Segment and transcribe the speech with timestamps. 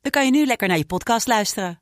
[0.00, 1.80] dan kan je nu lekker naar je podcast luisteren.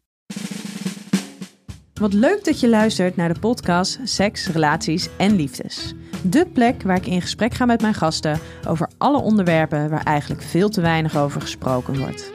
[1.95, 5.95] Wat leuk dat je luistert naar de podcast Seks, Relaties en Liefdes.
[6.23, 10.43] De plek waar ik in gesprek ga met mijn gasten over alle onderwerpen waar eigenlijk
[10.43, 12.33] veel te weinig over gesproken wordt.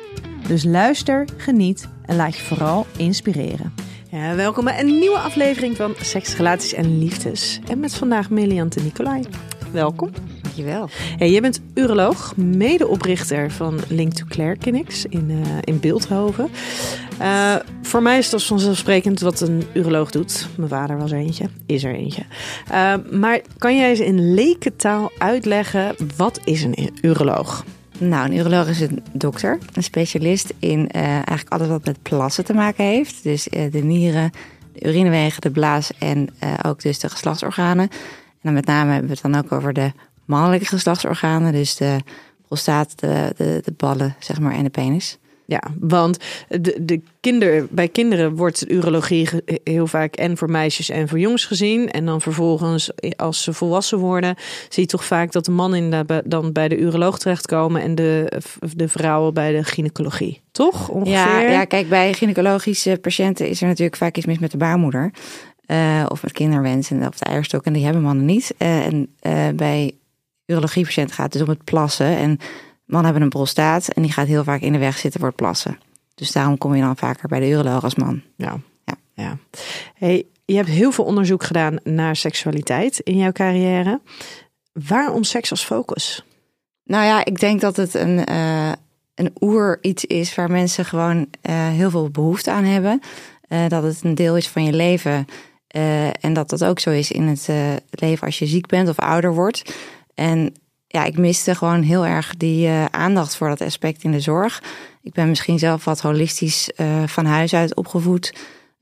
[0.47, 3.73] Dus luister, geniet en laat je vooral inspireren.
[4.11, 7.59] Ja, welkom bij een nieuwe aflevering van Seks, Relaties en Liefdes.
[7.67, 9.23] En met vandaag Meliante Nicolai.
[9.71, 10.11] Welkom.
[10.55, 10.89] Dankjewel.
[11.17, 16.49] Hey, jij bent uroloog, medeoprichter van Link to Claire Clinics in, uh, in Beeldhoven.
[17.21, 20.47] Uh, voor mij is dat vanzelfsprekend wat een uroloog doet.
[20.57, 22.23] Mijn vader was er eentje, is er eentje.
[22.71, 27.65] Uh, maar kan jij eens in lekentaal uitleggen, wat is een uroloog?
[27.97, 32.53] Nou, een uroloog is een dokter, een specialist in eigenlijk alles wat met plassen te
[32.53, 33.23] maken heeft.
[33.23, 34.31] Dus de nieren,
[34.73, 36.29] de urinewegen, de blaas en
[36.65, 37.89] ook dus de geslachtsorganen.
[37.89, 39.91] En dan met name hebben we het dan ook over de
[40.25, 41.97] mannelijke geslachtsorganen, dus de
[42.47, 45.17] prostaat, de, de, de ballen, zeg maar, en de penis.
[45.45, 49.29] Ja, want de, de kinder, bij kinderen wordt urologie
[49.63, 51.91] heel vaak en voor meisjes en voor jongens gezien.
[51.91, 54.35] En dan vervolgens, als ze volwassen worden,
[54.69, 58.41] zie je toch vaak dat de mannen dan bij de uroloog terechtkomen en de,
[58.75, 60.41] de vrouwen bij de gynaecologie.
[60.51, 60.89] Toch?
[60.89, 61.13] Ongeveer?
[61.13, 65.11] Ja, ja, kijk, bij gynaecologische patiënten is er natuurlijk vaak iets mis met de baarmoeder.
[65.67, 67.65] Uh, of met kinderwens en of de eierstok.
[67.65, 68.53] En die hebben mannen niet.
[68.59, 69.93] Uh, en uh, bij
[70.45, 72.17] urologiepatiënten gaat dus om het plassen.
[72.17, 72.39] En
[72.85, 75.37] mannen hebben een prostaat en die gaat heel vaak in de weg zitten voor het
[75.37, 75.79] plassen.
[76.15, 78.21] Dus daarom kom je dan vaker bij de uroloog als man.
[78.35, 78.59] Ja.
[78.85, 78.95] ja.
[79.13, 79.37] ja.
[79.93, 84.01] Hey, je hebt heel veel onderzoek gedaan naar seksualiteit in jouw carrière.
[84.71, 86.25] Waarom seks als focus?
[86.83, 88.71] Nou ja, ik denk dat het een, uh,
[89.15, 91.25] een oer iets is waar mensen gewoon uh,
[91.67, 93.01] heel veel behoefte aan hebben.
[93.47, 95.25] Uh, dat het een deel is van je leven.
[96.19, 97.49] en dat dat ook zo is in het
[97.89, 99.73] leven als je ziek bent of ouder wordt.
[100.15, 100.53] En
[100.87, 104.63] ja, ik miste gewoon heel erg die uh, aandacht voor dat aspect in de zorg.
[105.01, 108.33] Ik ben misschien zelf wat holistisch uh, van huis uit opgevoed.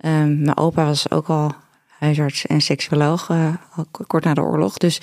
[0.06, 1.52] Um, mijn opa was ook al
[1.88, 3.53] huisarts en seksuoloog, uh,
[4.08, 4.78] kort na de oorlog.
[4.78, 5.02] Dus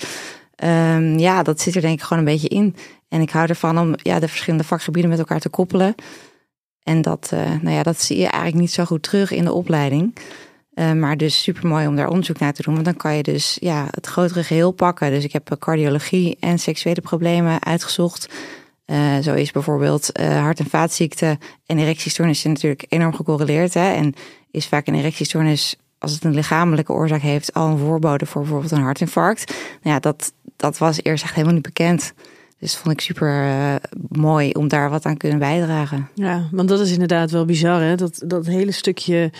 [0.63, 2.75] um, ja, dat zit er denk ik gewoon een beetje in.
[3.07, 5.95] En ik hou ervan om ja, de verschillende vakgebieden met elkaar te koppelen.
[6.83, 7.29] En dat,
[7.61, 10.15] nou ja, dat zie je eigenlijk niet zo goed terug in de opleiding.
[10.79, 12.73] Uh, maar dus super mooi om daar onderzoek naar te doen.
[12.73, 15.09] Want dan kan je dus ja, het grotere geheel pakken.
[15.11, 18.29] Dus ik heb cardiologie en seksuele problemen uitgezocht.
[18.85, 23.73] Uh, zo is bijvoorbeeld hart- en vaatziekten en erectiestoornissen natuurlijk enorm gecorreleerd.
[23.73, 23.93] Hè?
[23.93, 24.13] En
[24.51, 28.71] is vaak een erectiestoornis, als het een lichamelijke oorzaak heeft, al een voorbode voor bijvoorbeeld
[28.71, 29.53] een hartinfarct.
[29.81, 32.13] Nou ja, dat, dat was eerst echt helemaal niet bekend.
[32.59, 33.53] Dus vond ik super
[34.09, 36.09] mooi om daar wat aan kunnen bijdragen.
[36.15, 37.95] Ja, want dat is inderdaad wel bizar, hè?
[37.95, 39.31] Dat, dat hele stukje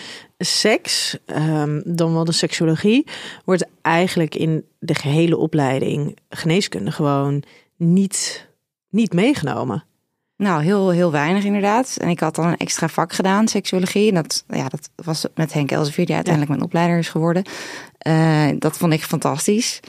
[0.44, 3.06] seks, um, dan wel de seksologie,
[3.44, 7.42] wordt eigenlijk in de gehele opleiding geneeskunde gewoon
[7.76, 8.48] niet,
[8.88, 9.84] niet meegenomen.
[10.36, 11.96] Nou, heel, heel weinig inderdaad.
[12.00, 14.08] En ik had dan een extra vak gedaan, seksuologie.
[14.08, 16.58] En dat, ja, dat was met Henk Elsevier, die uiteindelijk ja.
[16.58, 17.44] mijn opleider is geworden.
[18.06, 19.80] Uh, dat vond ik fantastisch.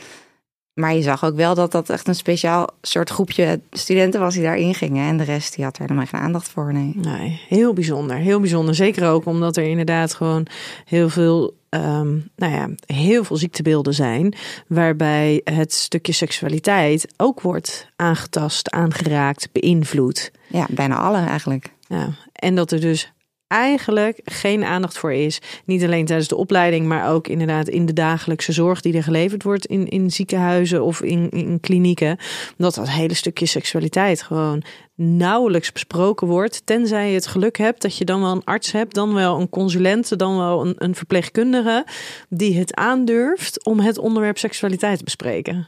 [0.82, 4.44] Maar je zag ook wel dat dat echt een speciaal soort groepje studenten was die
[4.44, 5.08] daarin gingen.
[5.08, 6.74] En de rest die had er helemaal geen aandacht voor.
[6.74, 6.94] Nee.
[6.96, 8.18] nee, heel bijzonder.
[8.18, 8.76] Heel bijzonder.
[8.76, 10.48] Zeker ook omdat er inderdaad gewoon
[10.86, 14.36] heel veel, um, nou ja, heel veel ziektebeelden zijn.
[14.68, 20.32] Waarbij het stukje seksualiteit ook wordt aangetast, aangeraakt, beïnvloed.
[20.48, 21.74] Ja, bijna alle eigenlijk.
[21.88, 23.12] Ja, en dat er dus
[23.52, 25.40] eigenlijk geen aandacht voor is.
[25.66, 29.44] Niet alleen tijdens de opleiding, maar ook inderdaad in de dagelijkse zorg die er geleverd
[29.44, 32.18] wordt in, in ziekenhuizen of in, in klinieken.
[32.58, 34.64] Dat dat hele stukje seksualiteit gewoon
[34.96, 36.66] nauwelijks besproken wordt.
[36.66, 39.50] Tenzij je het geluk hebt dat je dan wel een arts hebt, dan wel een
[39.50, 41.86] consulent, dan wel een, een verpleegkundige
[42.30, 45.68] die het aandurft om het onderwerp seksualiteit te bespreken.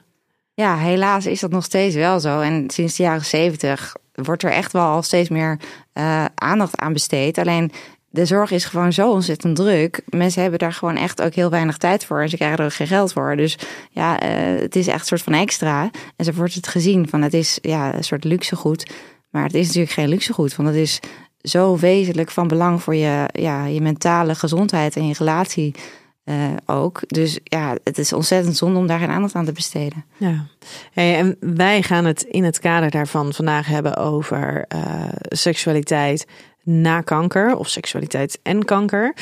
[0.56, 2.40] Ja, helaas is dat nog steeds wel zo.
[2.40, 5.60] En sinds de jaren zeventig wordt er echt wel al steeds meer
[5.94, 7.38] uh, aandacht aan besteed.
[7.38, 7.72] Alleen
[8.10, 10.02] de zorg is gewoon zo ontzettend druk.
[10.06, 12.22] Mensen hebben daar gewoon echt ook heel weinig tijd voor.
[12.22, 13.36] En ze krijgen er ook geen geld voor.
[13.36, 13.58] Dus
[13.90, 15.90] ja, uh, het is echt een soort van extra.
[16.16, 18.92] En zo wordt het gezien van het is ja, een soort luxegoed.
[19.30, 20.56] Maar het is natuurlijk geen luxegoed.
[20.56, 21.00] Want het is
[21.42, 25.76] zo wezenlijk van belang voor je, ja, je mentale gezondheid en je relatie.
[26.26, 27.02] Uh, ook.
[27.08, 30.06] Dus ja, het is ontzettend zonde om daar geen aandacht aan te besteden.
[30.18, 30.46] Ja,
[30.92, 36.28] hey, en wij gaan het in het kader daarvan vandaag hebben over uh, seksualiteit,
[36.64, 39.16] na kanker of seksualiteit en kanker.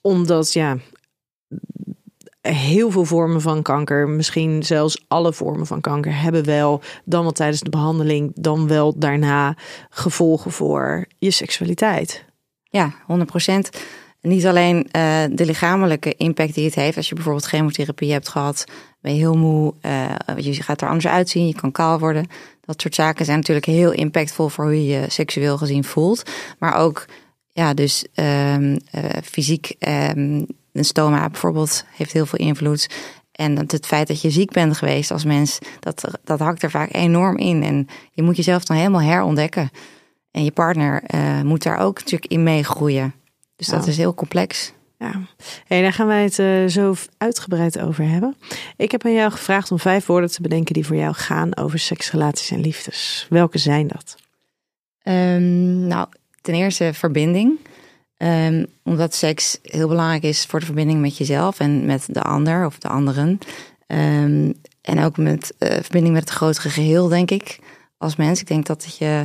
[0.00, 0.76] Omdat ja,
[2.40, 7.32] heel veel vormen van kanker, misschien zelfs alle vormen van kanker, hebben wel dan wel
[7.32, 9.56] tijdens de behandeling, dan wel daarna
[9.90, 12.24] gevolgen voor je seksualiteit.
[12.62, 13.30] Ja, 100
[14.24, 16.96] Niet alleen uh, de lichamelijke impact die het heeft.
[16.96, 18.64] Als je bijvoorbeeld chemotherapie hebt gehad,
[19.00, 19.74] ben je heel moe.
[19.82, 22.26] Uh, je gaat er anders uitzien, je kan kaal worden.
[22.60, 26.30] Dat soort zaken zijn natuurlijk heel impactvol voor hoe je je seksueel gezien voelt.
[26.58, 27.04] Maar ook,
[27.52, 28.78] ja, dus um, uh,
[29.22, 32.88] fysiek um, een stoma bijvoorbeeld heeft heel veel invloed.
[33.32, 36.94] En het feit dat je ziek bent geweest als mens, dat, dat hakt er vaak
[36.94, 37.62] enorm in.
[37.62, 39.70] En je moet jezelf dan helemaal herontdekken.
[40.30, 41.02] En je partner
[41.44, 43.14] moet daar ook natuurlijk in meegroeien.
[43.56, 44.72] Dus dat is heel complex.
[44.98, 45.20] Ja,
[45.66, 48.36] hey, daar gaan wij het uh, zo uitgebreid over hebben.
[48.76, 51.78] Ik heb aan jou gevraagd om vijf woorden te bedenken die voor jou gaan over
[51.78, 53.26] seks, relaties en liefdes.
[53.30, 54.16] Welke zijn dat?
[55.02, 56.08] Um, nou,
[56.40, 57.58] ten eerste verbinding.
[58.18, 62.66] Um, omdat seks heel belangrijk is voor de verbinding met jezelf en met de ander
[62.66, 63.38] of de anderen.
[63.86, 67.58] Um, en ook met uh, verbinding met het grotere geheel, denk ik,
[67.98, 68.40] als mens.
[68.40, 69.22] Ik denk dat je.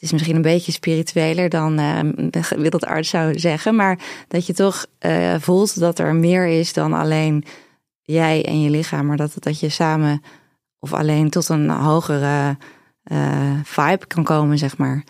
[0.00, 2.00] Het is misschien een beetje spiritueler dan uh,
[2.30, 3.98] de arts zou zeggen, maar
[4.28, 7.44] dat je toch uh, voelt dat er meer is dan alleen
[8.02, 10.22] jij en je lichaam, maar dat, dat je samen
[10.78, 12.56] of alleen tot een hogere
[13.64, 15.04] vibe kan komen, zeg maar.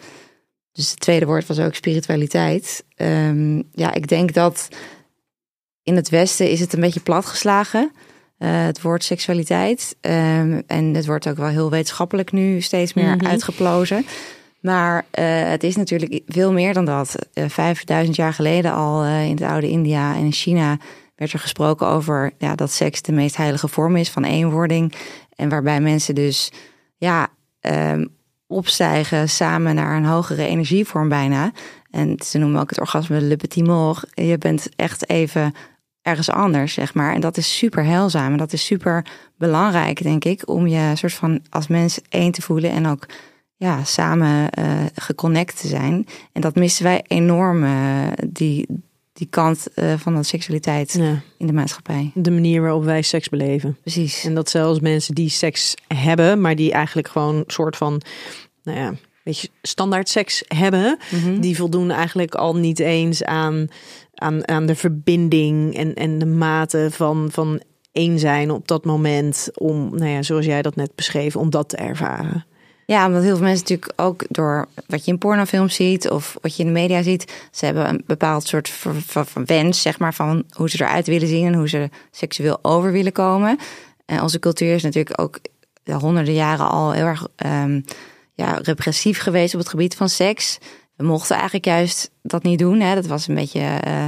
[0.72, 2.84] Dus het tweede woord was ook spiritualiteit.
[2.96, 4.68] Um, ja, ik denk dat
[5.82, 7.92] in het Westen is het een beetje platgeslagen.
[8.38, 9.96] Uh, het woord seksualiteit.
[10.00, 13.26] Um, en het wordt ook wel heel wetenschappelijk nu steeds meer mm -hmm.
[13.26, 14.06] uitgeplozen.
[14.60, 17.16] Maar uh, het is natuurlijk veel meer dan dat.
[17.32, 20.78] Eh, 5000 jaar geleden al in het oude India en in China
[21.20, 24.94] werd er gesproken over ja, dat seks de meest heilige vorm is van eenwording.
[25.36, 26.52] En waarbij mensen dus
[26.96, 27.28] ja,
[27.60, 28.08] um,
[28.46, 31.52] opstijgen samen naar een hogere energievorm bijna.
[31.90, 33.66] En ze noemen ook het orgasme le petit.
[34.14, 35.54] Je bent echt even
[36.02, 37.14] ergens anders, zeg maar.
[37.14, 38.32] En dat is super heilzaam.
[38.32, 39.06] En dat is super
[39.38, 43.06] belangrijk, denk ik, om je soort van als mens één te voelen en ook
[43.60, 46.06] ja, samen uh, geconnect te zijn.
[46.32, 48.66] En dat missen wij enorm, uh, die,
[49.12, 51.22] die kant uh, van de seksualiteit ja.
[51.38, 52.10] in de maatschappij.
[52.14, 53.76] De manier waarop wij seks beleven.
[53.80, 54.24] Precies.
[54.24, 58.00] En dat zelfs mensen die seks hebben, maar die eigenlijk gewoon soort van,
[58.62, 61.40] nou ja, beetje standaard seks hebben, mm -hmm.
[61.40, 63.68] die voldoen eigenlijk al niet eens aan,
[64.14, 69.48] aan, aan de verbinding en, en de mate van, van één zijn op dat moment
[69.54, 72.44] om, nou ja, zoals jij dat net beschreef, om dat te ervaren.
[72.90, 76.56] Ja, omdat heel veel mensen natuurlijk ook door wat je in pornofilms ziet of wat
[76.56, 78.72] je in de media ziet, ze hebben een bepaald soort
[79.44, 83.12] wens, zeg maar, van hoe ze eruit willen zien en hoe ze seksueel over willen
[83.12, 83.58] komen.
[84.06, 85.38] En onze cultuur is natuurlijk ook
[85.84, 87.84] ja, honderden jaren al heel erg um,
[88.34, 90.58] ja, repressief geweest op het gebied van seks.
[90.96, 92.80] We mochten eigenlijk juist dat niet doen.
[92.80, 92.94] Hè.
[92.94, 94.04] Dat was een beetje uh,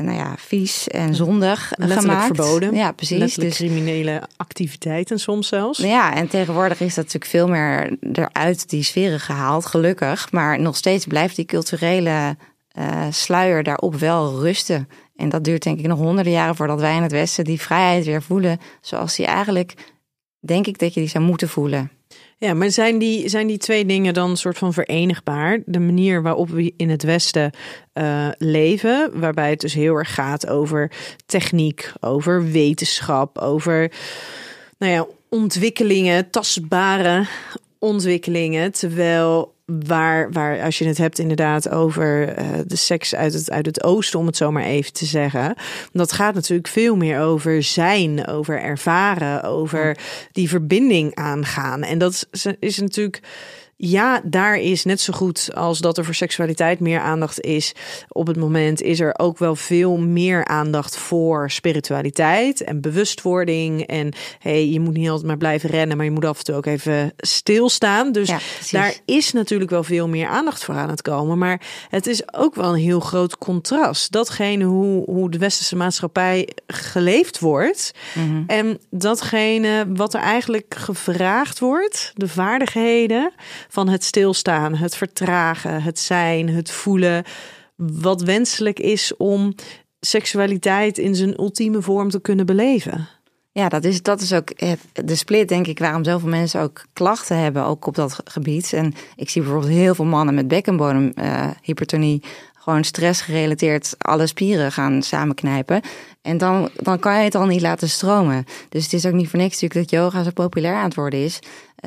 [0.00, 2.36] nou ja, vies en zondig Letterlijk gemaakt.
[2.36, 2.74] verboden.
[2.74, 3.18] Ja, precies.
[3.18, 5.78] Letterlijk dus, criminele activiteiten soms zelfs.
[5.78, 10.32] Ja, en tegenwoordig is dat natuurlijk veel meer eruit die sferen gehaald, gelukkig.
[10.32, 12.36] Maar nog steeds blijft die culturele
[12.78, 14.88] uh, sluier daarop wel rusten.
[15.16, 18.04] En dat duurt denk ik nog honderden jaren voordat wij in het Westen die vrijheid
[18.04, 18.60] weer voelen.
[18.80, 19.74] Zoals die eigenlijk,
[20.40, 21.90] denk ik dat je die zou moeten voelen.
[22.42, 25.62] Ja, maar zijn die, zijn die twee dingen dan soort van verenigbaar?
[25.66, 27.50] De manier waarop we in het Westen
[27.94, 30.90] uh, leven, waarbij het dus heel erg gaat over
[31.26, 33.92] techniek, over wetenschap, over
[34.78, 37.26] nou ja, ontwikkelingen, tastbare
[37.78, 38.72] ontwikkelingen.
[38.72, 43.66] Terwijl waar, waar als je het hebt inderdaad over uh, de seks uit het, uit
[43.66, 45.54] het oosten, om het zo maar even te zeggen.
[45.92, 49.98] Dat gaat natuurlijk veel meer over zijn, over ervaren, over
[50.32, 51.82] die verbinding aangaan.
[51.82, 53.20] En dat is, is natuurlijk
[53.76, 57.74] ja, daar is net zo goed als dat er voor seksualiteit meer aandacht is.
[58.08, 63.86] Op het moment is er ook wel veel meer aandacht voor spiritualiteit en bewustwording.
[63.86, 66.54] En hey, je moet niet altijd maar blijven rennen, maar je moet af en toe
[66.54, 68.12] ook even stilstaan.
[68.12, 68.38] Dus ja,
[68.70, 71.38] daar is natuurlijk wel veel meer aandacht voor aan het komen.
[71.38, 74.12] Maar het is ook wel een heel groot contrast.
[74.12, 77.92] Datgene hoe, hoe de westerse maatschappij geleefd wordt.
[78.14, 78.44] Mm -hmm.
[78.46, 83.32] En datgene wat er eigenlijk gevraagd wordt, de vaardigheden
[83.72, 87.24] van het stilstaan, het vertragen, het zijn, het voelen.
[87.76, 89.54] Wat wenselijk is om
[90.00, 93.08] seksualiteit in zijn ultieme vorm te kunnen beleven.
[93.52, 94.58] Ja, dat is, dat is ook
[94.92, 98.72] de split, denk ik, waarom zoveel mensen ook klachten hebben, ook op dat gebied.
[98.72, 105.02] En ik zie bijvoorbeeld heel veel mannen met bekkenbodemhypertonie, uh, gewoon stressgerelateerd alle spieren gaan
[105.02, 105.80] samenknijpen.
[106.22, 108.44] En dan, dan kan je het al niet laten stromen.
[108.68, 111.24] Dus het is ook niet voor niks natuurlijk dat yoga zo populair aan het worden
[111.24, 111.38] is.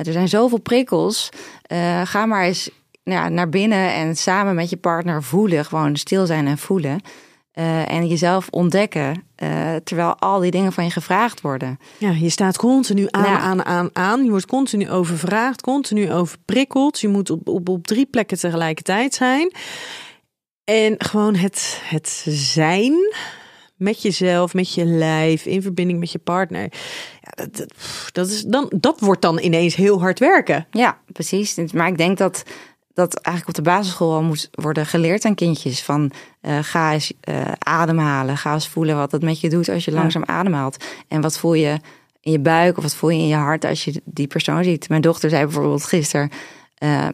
[0.04, 1.28] Er zijn zoveel prikkels.
[1.72, 2.70] Uh, ga maar eens
[3.04, 7.00] nou ja, naar binnen en samen met je partner voelen, gewoon stil zijn en voelen.
[7.54, 11.78] Uh, en jezelf ontdekken, uh, terwijl al die dingen van je gevraagd worden.
[11.98, 13.38] Ja, je staat continu aan, ja.
[13.38, 14.24] aan, aan, aan.
[14.24, 17.00] Je wordt continu overvraagd, continu overprikkeld.
[17.00, 19.52] Je moet op, op, op drie plekken tegelijkertijd zijn.
[20.64, 22.94] En gewoon het, het zijn
[23.76, 26.72] met jezelf, met je lijf, in verbinding met je partner.
[27.20, 27.72] Ja, dat, dat,
[28.12, 30.66] dat, is dan, dat wordt dan ineens heel hard werken.
[30.70, 31.72] Ja, precies.
[31.72, 32.42] Maar ik denk dat
[32.94, 35.82] dat eigenlijk op de basisschool al moet worden geleerd aan kindjes.
[35.82, 38.36] Van uh, ga eens uh, ademhalen.
[38.36, 40.84] Ga eens voelen wat het met je doet als je langzaam ademhaalt.
[41.08, 41.78] En wat voel je
[42.20, 44.88] in je buik of wat voel je in je hart als je die persoon ziet.
[44.88, 46.30] Mijn dochter zei bijvoorbeeld gisteren...
[46.82, 47.08] Uh,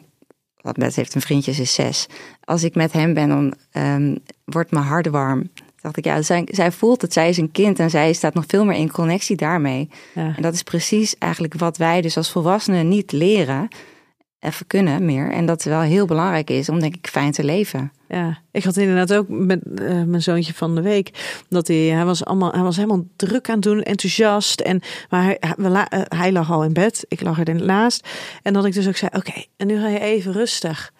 [0.62, 2.07] wat heeft een vriendje, ze is zes.
[2.45, 5.50] Als ik met hem ben, dan um, wordt mijn hart warm.
[5.82, 7.12] Dacht ik, ja, zij, zij voelt het.
[7.12, 9.88] Zij is een kind en zij staat nog veel meer in connectie daarmee.
[10.14, 10.32] Ja.
[10.36, 13.68] En dat is precies eigenlijk wat wij dus als volwassenen niet leren
[14.42, 15.32] even kunnen meer.
[15.32, 17.92] En dat wel heel belangrijk is om denk ik fijn te leven.
[18.08, 21.38] Ja, ik had inderdaad ook met uh, mijn zoontje van de week.
[21.48, 24.60] Dat hij, hij was allemaal, hij was helemaal druk aan het doen, enthousiast.
[24.60, 27.04] En maar hij, hij, hij lag al in bed.
[27.08, 28.08] Ik lag er naast.
[28.42, 30.92] En dat ik dus ook zei: Oké, en nu ga je even rustig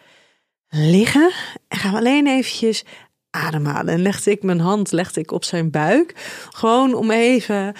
[0.69, 1.33] liggen.
[1.69, 2.85] En gaan we alleen eventjes
[3.33, 3.95] ademhalen.
[3.95, 6.15] En legde ik mijn hand legde ik op zijn buik.
[6.51, 7.75] Gewoon om even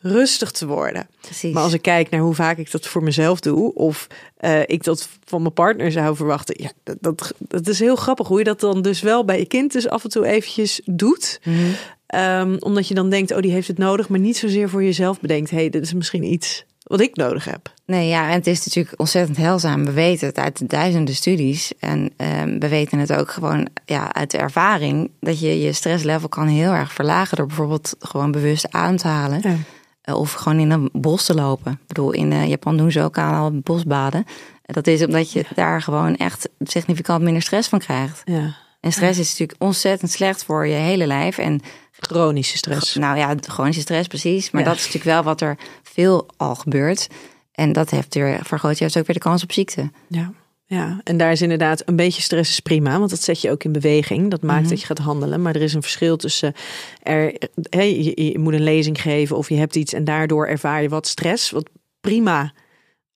[0.00, 1.06] rustig te worden.
[1.20, 1.52] Precies.
[1.52, 4.06] Maar als ik kijk naar hoe vaak ik dat voor mezelf doe, of
[4.40, 8.28] uh, ik dat van mijn partner zou verwachten, ja, dat, dat, dat, is heel grappig
[8.28, 11.40] hoe je dat dan dus wel bij je kind dus af en toe eventjes doet.
[11.44, 12.20] Mm -hmm.
[12.20, 15.20] um, omdat je dan denkt, oh, die heeft het nodig, maar niet zozeer voor jezelf
[15.20, 17.72] bedenkt, hé, hey, dit is misschien iets wat ik nodig heb.
[17.86, 19.84] Nee, ja, en het is natuurlijk ontzettend heilzaam.
[19.84, 21.72] We weten het uit de duizenden studies.
[21.78, 25.10] En um, we weten het ook gewoon ja, uit de ervaring.
[25.20, 29.40] Dat je je stresslevel kan heel erg verlagen door bijvoorbeeld gewoon bewust aan te halen.
[29.42, 30.14] Ja.
[30.14, 31.72] Of gewoon in een bos te lopen.
[31.72, 34.24] Ik bedoel, in uh, Japan doen ze ook al bosbaden.
[34.62, 38.22] Dat is omdat je daar gewoon echt significant minder stress van krijgt.
[38.24, 38.56] Ja.
[38.84, 41.38] En stress is natuurlijk ontzettend slecht voor je hele lijf.
[41.38, 41.60] En
[41.90, 42.94] chronische stress.
[42.94, 44.50] Nou ja, chronische stress precies.
[44.50, 44.68] Maar ja.
[44.68, 47.08] dat is natuurlijk wel wat er veel al gebeurt.
[47.52, 49.90] En dat heeft weer, vergroot juist ook weer de kans op ziekte.
[50.08, 50.32] Ja.
[50.66, 53.64] Ja, en daar is inderdaad een beetje stress is prima, want dat zet je ook
[53.64, 54.30] in beweging.
[54.30, 54.70] Dat maakt mm -hmm.
[54.70, 55.42] dat je gaat handelen.
[55.42, 56.54] Maar er is een verschil tussen
[57.02, 57.36] er,
[57.70, 60.88] hey, je, je, moet een lezing geven of je hebt iets en daardoor ervaar je
[60.88, 61.68] wat stress, wat
[62.00, 62.52] prima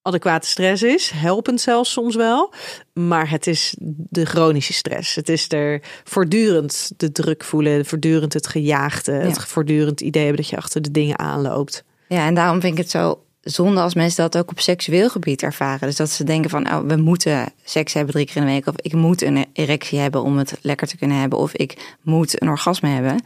[0.09, 2.53] adequate stress is, helpend zelfs soms wel.
[2.93, 3.75] Maar het is
[4.11, 5.15] de chronische stress.
[5.15, 9.19] Het is er voortdurend de druk voelen, voortdurend het gejaagde, ja.
[9.19, 11.85] het voortdurend idee hebben dat je achter de dingen aanloopt.
[12.09, 15.43] Ja, en daarom vind ik het zo zonde als mensen dat ook op seksueel gebied
[15.43, 15.89] ervaren.
[15.89, 18.67] Dus dat ze denken van, oh, we moeten seks hebben drie keer in de week.
[18.67, 21.39] Of ik moet een erectie hebben om het lekker te kunnen hebben.
[21.39, 23.23] Of ik moet een orgasme hebben.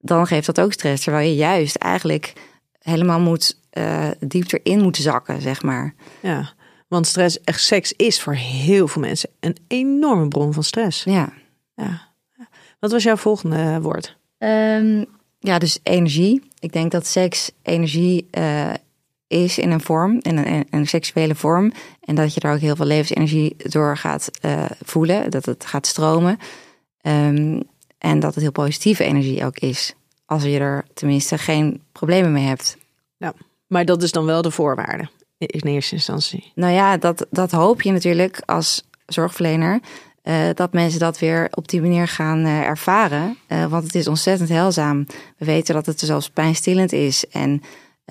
[0.00, 1.04] Dan geeft dat ook stress.
[1.04, 2.32] Terwijl je juist eigenlijk
[2.78, 5.94] helemaal moet, uh, diep erin moet zakken, zeg maar.
[6.22, 6.52] Ja,
[6.88, 11.04] want stress, echt seks is voor heel veel mensen een enorme bron van stress.
[11.04, 11.32] Ja.
[11.74, 12.08] ja.
[12.78, 14.16] Wat was jouw volgende woord?
[14.38, 15.04] Um,
[15.38, 16.42] ja, dus energie.
[16.58, 18.72] Ik denk dat seks energie uh,
[19.26, 21.72] is in een vorm, in een, in een, seksuele vorm.
[22.00, 25.30] En dat je daar ook heel veel levensenergie door gaat uh, voelen.
[25.30, 26.38] Dat het gaat stromen.
[27.02, 27.62] Um,
[27.98, 29.94] en dat het heel positieve energie ook is.
[30.26, 32.76] Als je er tenminste geen problemen mee hebt.
[33.16, 33.34] Ja,
[33.68, 35.08] maar dat is dan wel de voorwaarde
[35.38, 36.52] in eerste instantie.
[36.54, 39.80] Nou ja, dat, dat hoop je natuurlijk als zorgverlener.
[40.22, 43.38] Uh, dat mensen dat weer op die manier gaan uh, ervaren.
[43.48, 45.06] Uh, want het is ontzettend heilzaam.
[45.36, 47.26] We weten dat het zelfs pijnstillend is.
[47.26, 47.62] En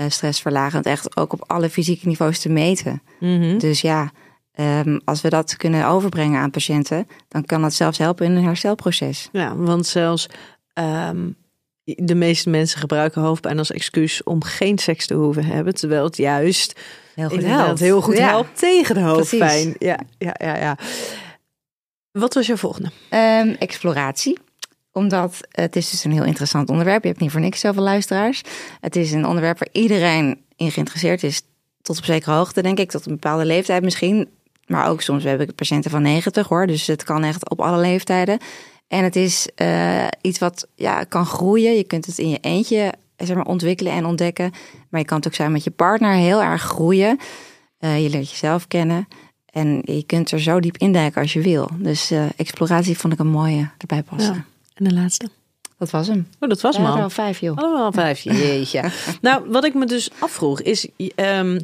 [0.07, 3.01] stressverlagend echt ook op alle fysieke niveaus te meten.
[3.19, 3.57] Mm -hmm.
[3.57, 4.11] Dus ja,
[4.59, 8.43] um, als we dat kunnen overbrengen aan patiënten, dan kan dat zelfs helpen in een
[8.43, 9.29] herstelproces.
[9.31, 10.29] Ja, want zelfs
[10.73, 11.35] um,
[11.95, 16.17] de meeste mensen gebruiken hoofdpijn als excuus om geen seks te hoeven hebben, terwijl het
[16.17, 16.79] juist
[17.15, 18.27] heel goed helpt, heel goed ja.
[18.27, 19.75] helpt tegen de hoofdpijn.
[19.79, 20.77] Ja, ja, ja, ja.
[22.11, 22.89] Wat was jouw volgende?
[23.09, 24.37] Um, exploratie
[24.97, 27.01] omdat het is dus een heel interessant onderwerp.
[27.01, 28.41] Je hebt niet voor niks zoveel luisteraars.
[28.81, 31.41] Het is een onderwerp waar iedereen in geïnteresseerd is.
[31.81, 32.91] Tot op zekere hoogte, denk ik.
[32.91, 34.29] Tot een bepaalde leeftijd misschien.
[34.65, 36.67] Maar ook soms heb ik patiënten van 90 hoor.
[36.67, 38.39] Dus het kan echt op alle leeftijden.
[38.87, 41.75] En het is uh, iets wat ja, kan groeien.
[41.75, 44.51] Je kunt het in je eentje zeg maar, ontwikkelen en ontdekken.
[44.89, 47.19] Maar je kan het ook zijn met je partner heel erg groeien.
[47.79, 49.07] Uh, je leert jezelf kennen.
[49.45, 51.69] En je kunt er zo diep induiken als je wil.
[51.77, 54.33] Dus uh, exploratie vond ik een mooie erbij passen.
[54.33, 54.45] Ja.
[54.73, 55.29] En de laatste?
[55.77, 56.27] Dat was hem.
[56.39, 57.01] Oh, dat was hem al.
[57.01, 57.57] al vijf, joh.
[57.57, 58.91] Allemaal vijf, jeetje.
[59.21, 60.87] nou, wat ik me dus afvroeg is...
[61.15, 61.59] Um,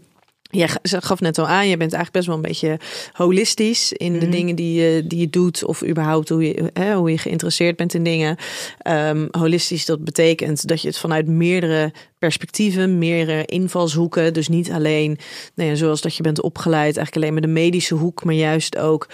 [0.55, 2.79] Jij gaf net al aan, je bent eigenlijk best wel een beetje
[3.11, 4.29] holistisch in de Mhm.
[4.29, 7.93] dingen die je, die je doet, of überhaupt hoe je, hè, hoe je geïnteresseerd bent
[7.93, 8.37] in dingen.
[8.77, 15.17] Ehm, holistisch, dat betekent dat je het vanuit meerdere perspectieven, meerdere invalshoeken, dus niet alleen,
[15.55, 18.77] nou ja, zoals dat je bent opgeleid, eigenlijk alleen maar de medische hoek, maar juist
[18.77, 19.09] ook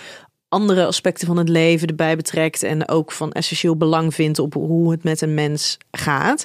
[0.50, 4.91] andere aspecten van het leven erbij betrekt en ook van essentieel belang vindt op hoe
[4.91, 6.43] het met een mens gaat.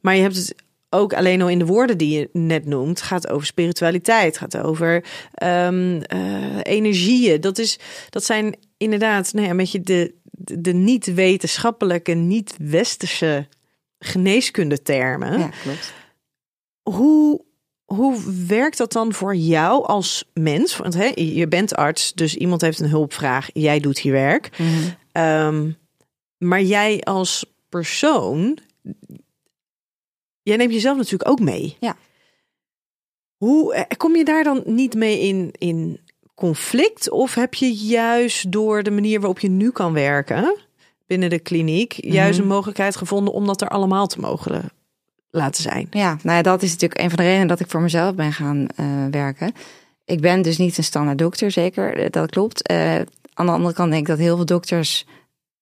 [0.00, 0.54] Maar je hebt het
[0.90, 5.04] ook alleen al in de woorden die je net noemt, gaat over spiritualiteit, gaat over
[5.34, 7.40] ehm, eh, energieën.
[7.40, 7.78] Dat, is,
[8.10, 13.48] dat zijn inderdaad nou ja, een beetje de, de, de niet-wetenschappelijke, niet-westerse
[13.98, 15.38] geneeskundetermen.
[15.38, 15.92] Ja, klopt.
[16.82, 17.44] Hoe,
[17.84, 20.76] hoe werkt dat dan voor jou als mens?
[20.76, 24.58] Want hè, je bent arts, dus iemand heeft een hulpvraag, jij doet je werk.
[24.58, 24.70] Mhm.
[25.12, 25.70] Ehm,
[26.38, 28.58] maar jij als persoon,
[30.48, 31.76] jij neemt jezelf natuurlijk ook mee.
[31.80, 31.96] Ja.
[33.36, 36.00] Hoe eh, kom je daar dan niet mee in, in
[36.34, 37.10] conflict?
[37.10, 40.56] Of heb je juist door de manier waarop je nu kan werken
[41.06, 42.48] binnen de kliniek, juist Mhm.
[42.48, 44.70] een mogelijkheid gevonden om dat er allemaal te mogen
[45.30, 45.86] laten zijn?
[45.90, 48.32] Ja, nou ja, dat is natuurlijk een van de redenen dat ik voor mezelf ben
[48.32, 49.52] gaan eh, werken.
[50.04, 52.62] Ik ben dus niet een standaard dokter, zeker, eh, dat klopt.
[52.62, 52.94] Eh,
[53.34, 55.06] aan de andere kant denk ik dat heel veel dokters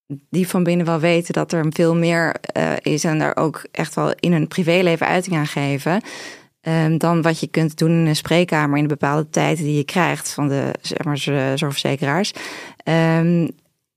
[0.07, 3.95] die van binnen wel weten dat er veel meer eh, is en daar ook echt
[3.95, 6.01] wel in hun privéleven uiting aan geven.
[6.61, 9.85] ehm, dan wat je kunt doen in een spreekkamer in de bepaalde tijden die je
[9.85, 11.19] krijgt van de zeg maar,
[11.59, 12.33] zorgverzekeraars.
[12.77, 13.49] Ehm,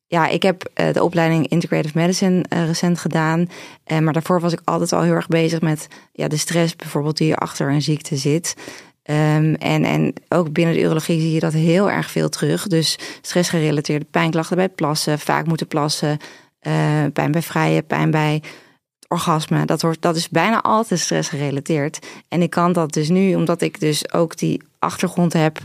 [0.08, 3.50] ja, ik heb eh, de opleiding Integrative Medicine eh, recent gedaan.
[4.02, 7.36] Maar daarvoor was ik altijd al heel erg bezig met ja, de stress bijvoorbeeld die
[7.36, 8.56] achter een ziekte zit.
[9.10, 12.68] Ehm, en, en ook binnen de urologie zie je dat heel erg veel terug.
[12.68, 16.18] Dus stressgerelateerde pijnklachten bij plassen, vaak moeten plassen,
[16.60, 18.44] eh, pijn bij vrije, pijn bij
[19.08, 19.66] orgasme.
[19.66, 22.00] Dat, wordt, dat is bijna altijd stressgerelateerd.
[22.28, 25.60] En ik kan dat dus nu, omdat ik dus ook die achtergrond heb,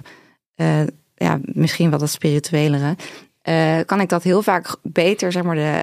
[0.55, 0.81] eh,
[1.15, 2.97] ja, misschien wel dat spirituelere,
[3.43, 5.83] eh, kan ik dat heel vaak beter, zeg maar, de,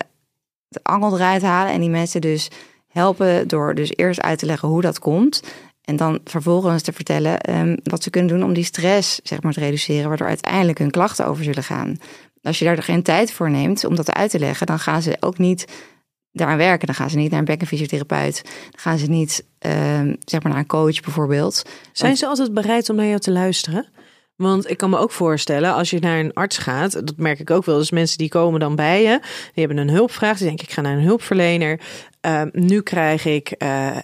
[0.67, 1.73] de angel eruit halen.
[1.73, 2.49] En die mensen dus
[2.87, 5.41] helpen door dus eerst uit te leggen hoe dat komt.
[5.81, 9.53] En dan vervolgens te vertellen ehm, wat ze kunnen doen om die stress zeg maar,
[9.53, 11.97] te reduceren, waardoor uiteindelijk hun klachten over zullen gaan.
[12.41, 15.17] Als je daar geen tijd voor neemt om dat uit te leggen, dan gaan ze
[15.19, 15.65] ook niet
[16.31, 16.85] daaraan werken.
[16.85, 18.41] Dan gaan ze niet naar een bekkenfysiotherapeut.
[18.43, 21.63] Dan gaan ze niet ehm, zeg maar naar een coach bijvoorbeeld.
[21.91, 23.87] Zijn ze altijd bereid om naar jou te luisteren?
[24.41, 27.49] Want ik kan me ook voorstellen, als je naar een arts gaat, dat merk ik
[27.49, 29.19] ook wel, dus mensen die komen dan bij je,
[29.53, 31.79] die hebben een hulpvraag, die denken ik ga naar een hulpverlener.
[32.21, 33.97] Ehm, nu krijg ik eh,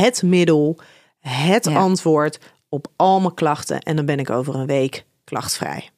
[0.00, 0.78] het middel,
[1.20, 1.76] het Ja.
[1.78, 5.90] antwoord op al mijn klachten en dan ben ik over een week klachtvrij.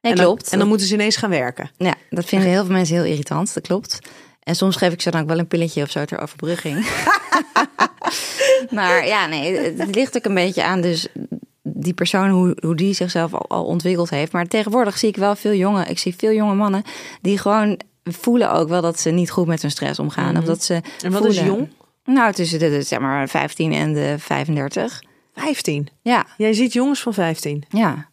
[0.00, 0.52] Nee, en dan, klopt.
[0.52, 1.70] En dan moeten ze ineens gaan werken.
[1.76, 3.98] Ja, dat vinden heel veel mensen heel irritant, dat klopt.
[4.42, 6.86] En soms geef ik ze dan ook wel een pilletje of zo ter overbrugging.
[8.70, 11.06] maar ja, nee, het ligt ook een beetje aan dus
[11.84, 14.32] die persoon, hoe, hoe die zichzelf al, al ontwikkeld heeft.
[14.32, 16.82] Maar tegenwoordig zie ik wel veel jonge, ik zie veel jonge mannen
[17.20, 20.36] die gewoon voelen ook wel dat ze niet goed met hun stress omgaan.
[20.36, 21.68] Of dat ze En wat is jong?
[22.04, 25.02] Nou, tussen de, de, zeg maar 15 en de 35.
[25.34, 25.88] 15.
[26.02, 27.64] Ja, Jij ziet jongens van 15.
[27.68, 28.12] ja.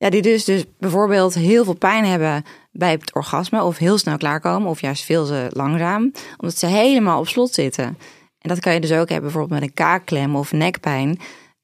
[0.00, 4.16] Ja, die dus, dus bijvoorbeeld heel veel pijn hebben bij het orgasme of heel snel
[4.16, 7.84] klaarkomen of juist veel te langzaam, omdat ze helemaal op slot zitten.
[8.38, 11.18] En dat kan je dus ook hebben bijvoorbeeld met een kaakklem of nekpijn.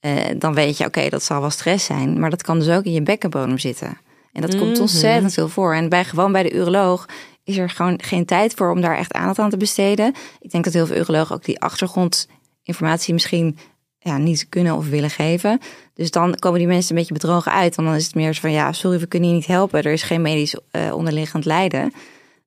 [0.05, 2.85] Eh, dan weet je, oké, dat zal wel stress zijn, maar dat kan dus ook
[2.85, 3.99] in je bekkenbodem zitten.
[4.33, 4.81] En dat komt Mhm.
[4.81, 5.75] ontzettend veel voor.
[5.75, 7.07] En bij, gewoon bij de uroloog
[7.45, 10.15] is er gewoon geen tijd voor om daar echt aandacht aan te besteden.
[10.41, 13.59] Ik denk dat heel veel urologen ook die achtergrondinformatie misschien
[13.99, 15.61] ja, niet kunnen of willen geven.
[15.95, 17.75] Dus dan komen die mensen een beetje bedrogen uit.
[17.75, 19.83] Want dan is het meer zo van, ja, sorry, we kunnen je niet helpen.
[19.83, 21.93] Er is geen medisch eh, onderliggend lijden.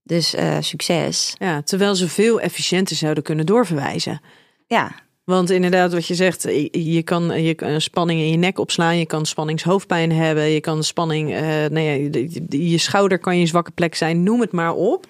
[0.03, 1.35] Dus eh, succes.
[1.37, 4.21] Ja, terwijl ze veel efficiënter zouden kunnen doorverwijzen.
[4.67, 4.91] Ja,
[5.27, 8.97] Want inderdaad, wat je zegt, je je kan, je kan spanning in je nek opslaan,
[8.97, 13.45] je kan spanningshoofdpijn hebben, je kan spanning, eh nee, je, je- je schouder kan je
[13.45, 15.05] zwakke plek zijn, noem het maar op.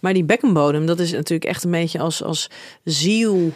[0.00, 2.50] Maar die bekkenbodem, dat is natuurlijk echt een beetje als, als
[2.84, 3.52] ziel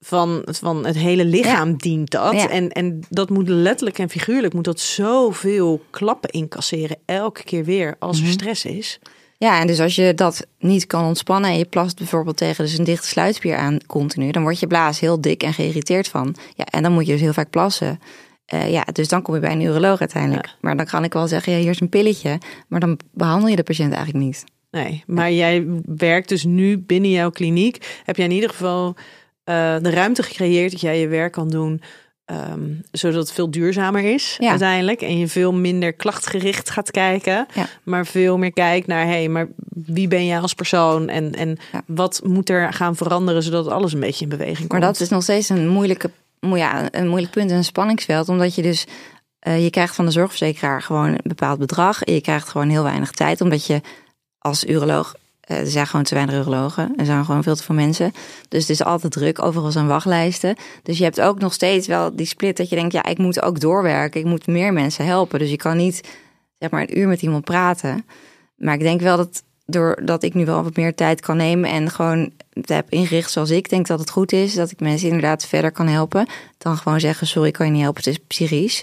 [0.00, 2.32] van, van het hele lichaam dient dat.
[2.32, 2.48] Ja.
[2.50, 7.96] En, en dat moet letterlijk en figuurlijk, moet dat zoveel klappen incasseren, elke keer weer
[7.98, 8.98] als er stress is.
[9.44, 12.78] Ja, en dus als je dat niet kan ontspannen en je plast bijvoorbeeld tegen dus
[12.78, 16.36] een dichte sluitspier aan continu, dan wordt je blaas heel dik en geïrriteerd van.
[16.54, 18.00] Ja, en dan moet je dus heel vaak plassen.
[18.46, 20.56] Eh, ja, dus dan kom je bij een neuroloog uiteindelijk.
[20.60, 23.56] Maar dan kan ik wel zeggen, ja, hier is een pilletje, maar dan behandel je
[23.56, 24.44] de patiënt eigenlijk niet.
[24.70, 28.00] Nee, maar jij werkt dus nu binnen jouw kliniek.
[28.04, 28.94] Heb jij in ieder geval
[29.44, 31.80] eh, de ruimte gecreëerd dat jij je werk kan doen,
[32.24, 32.60] ehm,
[32.90, 34.50] zodat het veel duurzamer is Ja.
[34.50, 35.02] uiteindelijk.
[35.02, 37.66] En je veel minder klachtgericht gaat kijken, Ja.
[37.82, 41.56] maar veel meer kijkt naar, hé, hey, maar wie ben jij als persoon en, en
[41.72, 41.82] Ja.
[41.86, 44.70] wat moet er gaan veranderen zodat alles een beetje in beweging komt.
[44.70, 46.10] Maar dat is nog steeds een moeilijke,
[46.40, 48.28] ja, een moeilijk punt, een spanningsveld.
[48.28, 48.84] Omdat je dus,
[49.48, 52.02] uh, je krijgt van de zorgverzekeraar gewoon een bepaald bedrag.
[52.02, 53.80] En je krijgt gewoon heel weinig tijd, omdat je
[54.38, 56.92] als uroloog er zijn gewoon te weinig urologen.
[56.96, 58.12] Er zijn gewoon veel te veel mensen.
[58.48, 59.42] Dus het is altijd druk.
[59.42, 60.56] Overal zijn wachtlijsten.
[60.82, 62.92] Dus je hebt ook nog steeds wel die split dat je denkt...
[62.92, 64.20] ja, ik moet ook doorwerken.
[64.20, 65.38] Ik moet meer mensen helpen.
[65.38, 66.08] Dus je kan niet
[66.58, 68.06] zeg maar een uur met iemand praten.
[68.56, 71.70] Maar ik denk wel dat doordat ik nu wel wat meer tijd kan nemen...
[71.70, 74.54] en gewoon het heb ingericht zoals ik denk dat het goed is...
[74.54, 76.26] dat ik mensen inderdaad verder kan helpen...
[76.58, 78.82] dan gewoon zeggen, sorry, ik kan je niet helpen, het is psychisch.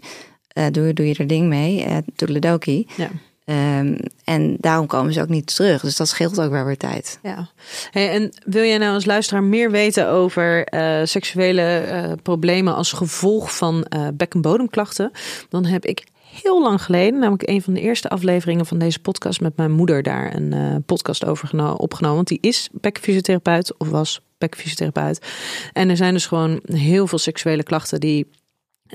[0.54, 3.10] Uh, doe, doe je er ding mee, uh, doe Ja.
[3.52, 5.82] Um, en daarom komen ze ook niet terug.
[5.82, 7.20] Dus dat scheelt ook wel weer tijd.
[7.24, 7.50] Ja.
[7.92, 13.56] En wil jij nou als luisteraar meer weten over uh, seksuele uh, problemen als gevolg
[13.56, 15.12] van uh, bek- en bodemklachten?
[15.50, 16.04] Dan heb ik
[16.42, 20.04] heel lang geleden, namelijk een van de eerste afleveringen van deze podcast met mijn moeder
[20.04, 22.16] daar een podcast over opgenomen.
[22.16, 25.26] Want die is bekfysiotherapeut of was bekfysiotherapeut.
[25.74, 28.28] En er zijn dus gewoon heel veel seksuele klachten die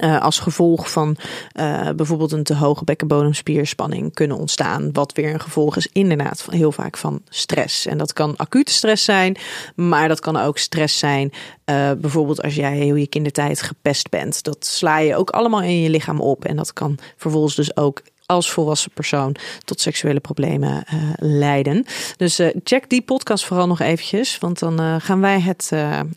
[0.00, 1.16] uh, als gevolg van
[1.54, 4.92] uh, bijvoorbeeld een te hoge bekkenbodemspierspanning kunnen ontstaan.
[4.92, 7.86] Wat weer een gevolg is inderdaad van, heel vaak van stress.
[7.86, 9.36] En dat kan acute stress zijn,
[9.74, 11.32] maar dat kan ook stress zijn.
[11.64, 14.42] Uh, bijvoorbeeld als jij heel je kindertijd gepest bent.
[14.42, 16.44] Dat sla je ook allemaal in je lichaam op.
[16.44, 20.84] En dat kan vervolgens dus ook als volwassen persoon tot seksuele problemen
[21.16, 21.84] leiden.
[22.16, 24.38] Dus check die podcast vooral nog eventjes.
[24.38, 25.72] Want dan gaan wij het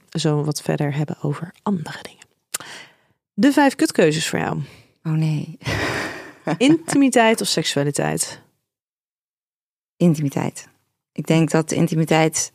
[0.09, 2.19] zo wat verder hebben over andere dingen.
[3.39, 4.61] De vijf kutkeuzes voor jou.
[5.03, 5.57] Oh nee.
[6.57, 8.41] Intimiteit of seksualiteit?
[9.97, 10.67] Intimiteit.
[11.11, 12.51] Ik denk dat de intimiteit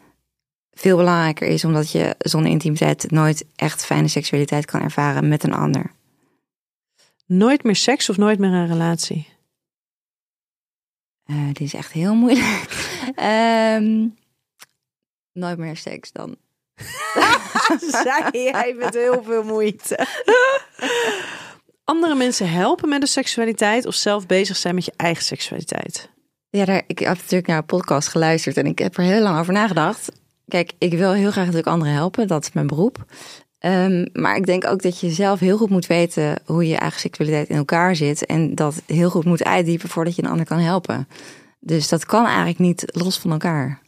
[0.70, 5.55] veel belangrijker is, omdat je zonder intimiteit nooit echt fijne seksualiteit kan ervaren met een
[5.55, 5.92] ander.
[7.27, 9.29] Nooit meer seks of nooit meer een relatie?
[11.27, 12.68] Uh, dit is echt heel moeilijk.
[13.81, 14.16] um,
[15.42, 16.37] nooit meer seks dan.
[18.05, 20.07] Zei hij met heel veel moeite.
[21.85, 26.11] Andere mensen helpen met de seksualiteit of zelf bezig zijn met je eigen seksualiteit?
[26.50, 29.38] Ja, daar, ik heb natuurlijk naar een podcast geluisterd en ik heb er heel lang
[29.38, 30.12] over nagedacht.
[30.48, 33.05] Kijk, ik wil heel graag natuurlijk anderen helpen, dat is mijn beroep.
[33.64, 37.00] Um, maar ik denk ook dat je zelf heel goed moet weten hoe je eigen
[37.00, 38.27] seksualiteit in elkaar zit.
[38.27, 41.09] En dat heel goed moet uitdiepen voordat je een ander kan helpen.
[41.61, 43.83] Dus dat kan eigenlijk niet los van elkaar.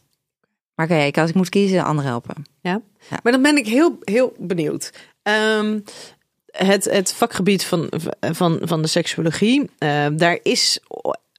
[0.77, 2.45] Maar okay, als ik moet kiezen, anderen helpen.
[2.61, 2.81] Ja?
[3.23, 4.93] maar dan ben ik heel, heel benieuwd.
[5.23, 5.83] Um,
[6.45, 10.79] het, het vakgebied van, van, van de seksuologie, uh, daar is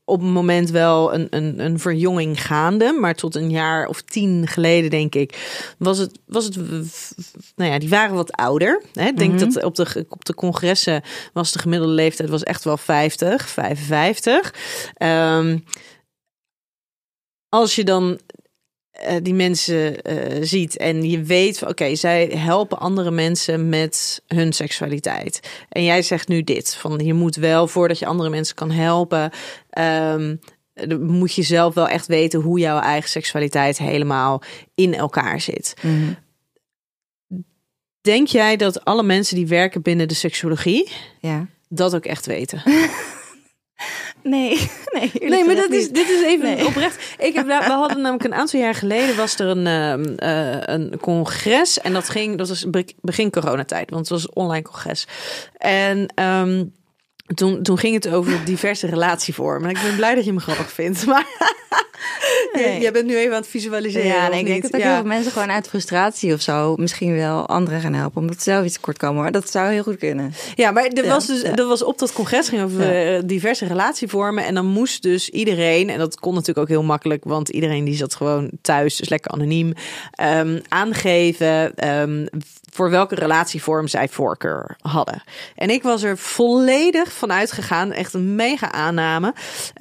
[0.04, 2.92] op een moment wel een, een, een verjonging gaande.
[2.92, 5.48] Maar tot een jaar of tien geleden, denk ik,
[5.78, 6.18] was het.
[6.26, 6.56] Was het
[7.56, 8.82] nou ja, die waren wat ouder.
[8.92, 9.06] Hè?
[9.06, 9.44] Ik denk mhm.
[9.44, 14.54] dat op de, op de congressen was de gemiddelde leeftijd was echt wel 50, 55.
[15.02, 15.64] Um,
[17.48, 18.18] als je dan
[19.02, 24.52] uh, die mensen uh, ziet en je weet, oké, zij helpen andere mensen met hun
[24.52, 25.40] seksualiteit.
[25.68, 29.30] En jij zegt nu dit, van je moet wel voordat je andere mensen kan helpen,
[29.78, 30.38] um,
[31.00, 34.42] moet je zelf wel echt weten hoe jouw eigen seksualiteit helemaal
[34.74, 35.74] in elkaar zit.
[35.82, 36.16] Mm
[38.00, 41.46] Denk jij dat alle mensen die werken binnen de seksuologie ja.
[41.68, 42.62] dat ook echt weten?
[44.28, 45.30] Nee, nee.
[45.30, 47.14] Nee, maar dat is, dit is even oprecht.
[47.18, 49.66] Ik heb, we hadden namelijk een aantal jaar geleden was er een,
[50.22, 51.80] uh, een congres.
[51.80, 52.66] En dat ging, dat was
[53.00, 55.06] begin coronatijd, want het was een online congres.
[55.56, 56.72] En um,
[57.34, 59.70] toen, toen ging het over diverse relatievormen.
[59.70, 61.06] Ik ben blij dat je me grappig vindt.
[61.06, 61.26] Maar
[62.52, 62.80] nee.
[62.80, 64.06] jij bent nu even aan het visualiseren.
[64.06, 64.86] Ja, nee, ik denk dat ook ja.
[64.86, 68.20] heel veel mensen gewoon uit frustratie of zo misschien wel anderen gaan helpen.
[68.20, 69.22] Omdat ze zelf iets kort komen.
[69.22, 70.32] Maar dat zou heel goed kunnen.
[70.54, 74.44] Ja, maar er was dus er was op dat congres ging over eh, diverse relatievormen.
[74.44, 77.96] En dan moest dus iedereen, en dat kon natuurlijk ook heel makkelijk, want iedereen die
[77.96, 79.72] zat gewoon thuis, dus lekker anoniem,
[80.22, 82.28] um, aangeven um,
[82.70, 85.22] voor welke relatievorm zij voorkeur hadden.
[85.54, 89.34] En ik was er volledig van uitgegaan, echt een mega aanname,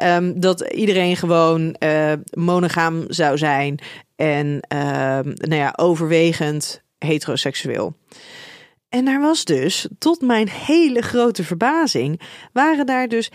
[0.04, 3.80] um, dat iedereen gewoon uh, monogaam zou zijn
[4.15, 4.80] en uh,
[5.23, 7.95] nou ja, overwegend heteroseksueel.
[8.89, 12.21] En daar was dus, tot mijn hele grote verbazing,
[12.54, 13.32] waren daar dus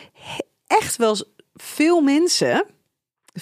[0.67, 1.17] echt wel
[1.55, 2.65] veel mensen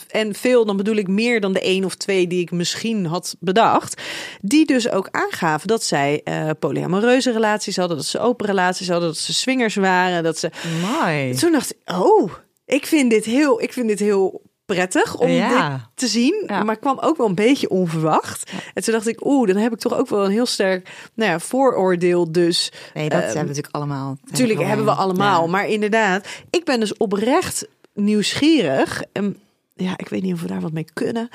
[0.09, 3.37] en veel, dan bedoel ik meer dan de één of twee die ik misschien had
[3.40, 4.03] bedacht.
[4.40, 9.09] Die dus ook aangaven dat zij uh, polyamoreuze relaties hadden, dat ze open relaties hadden,
[9.09, 10.50] dat ze swingers waren, dat ze.
[10.83, 11.35] Mooi.
[11.35, 12.33] Toen dacht ik, oh,
[12.64, 15.50] ik vind dit heel, ik vind dit heel prettig om dit
[15.94, 18.50] te zien, maar kwam ook wel een beetje onverwacht.
[18.74, 21.31] En toen dacht ik, oeh, dan heb ik toch ook wel een heel sterk nou
[21.31, 22.33] ja, vooroordeel.
[22.33, 24.18] Dus nee, dat hebben we natuurlijk allemaal.
[24.24, 29.03] Natuurlijk hebben we allemaal, maar inderdaad, ik ben dus oprecht nieuwsgierig.
[29.12, 29.37] En
[29.83, 31.29] ja, ik weet niet of we daar wat mee kunnen.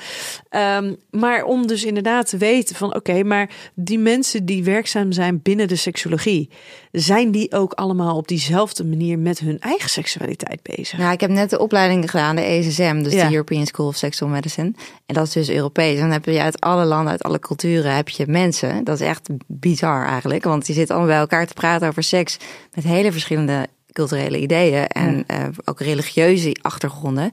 [0.48, 5.40] Ehm, maar om dus inderdaad te weten van oké, maar die mensen die werkzaam zijn
[5.42, 6.50] binnen de seksologie,
[6.92, 10.98] zijn die ook allemaal op diezelfde manier met hun eigen seksualiteit bezig?
[10.98, 13.26] Nou, ik heb net de opleiding gedaan, de ESSM, dus Ja.
[13.26, 14.72] de European School of Sexual Medicine.
[15.06, 15.94] En dat is dus Europees.
[15.94, 18.84] En dan heb je uit alle landen, uit alle culturen, heb je mensen.
[18.84, 22.36] Dat is echt bizar eigenlijk, want die zitten allemaal bij elkaar te praten over seks
[22.74, 27.30] met hele verschillende culturele ideeën en eh, ook religieuze achtergronden.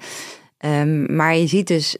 [0.64, 1.98] Ehm, maar je ziet dus,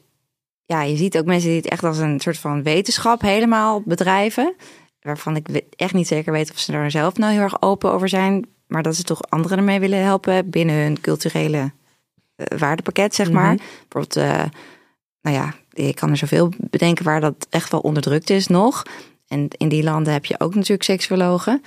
[0.64, 4.54] ja, je ziet ook mensen die het echt als een soort van wetenschap helemaal bedrijven.
[5.00, 8.08] Waarvan ik echt niet zeker weet of ze daar zelf nou heel erg open over
[8.08, 8.46] zijn.
[8.66, 11.72] Maar dat ze toch anderen ermee willen helpen binnen hun culturele
[12.36, 13.56] eh, waardepakket, zeg maar.
[13.88, 14.44] Bijvoorbeeld, eh,
[15.22, 18.82] nou ja, ik kan er zoveel bedenken waar dat echt wel onderdrukt is nog.
[19.28, 21.62] En in die landen heb je ook natuurlijk seksuologen.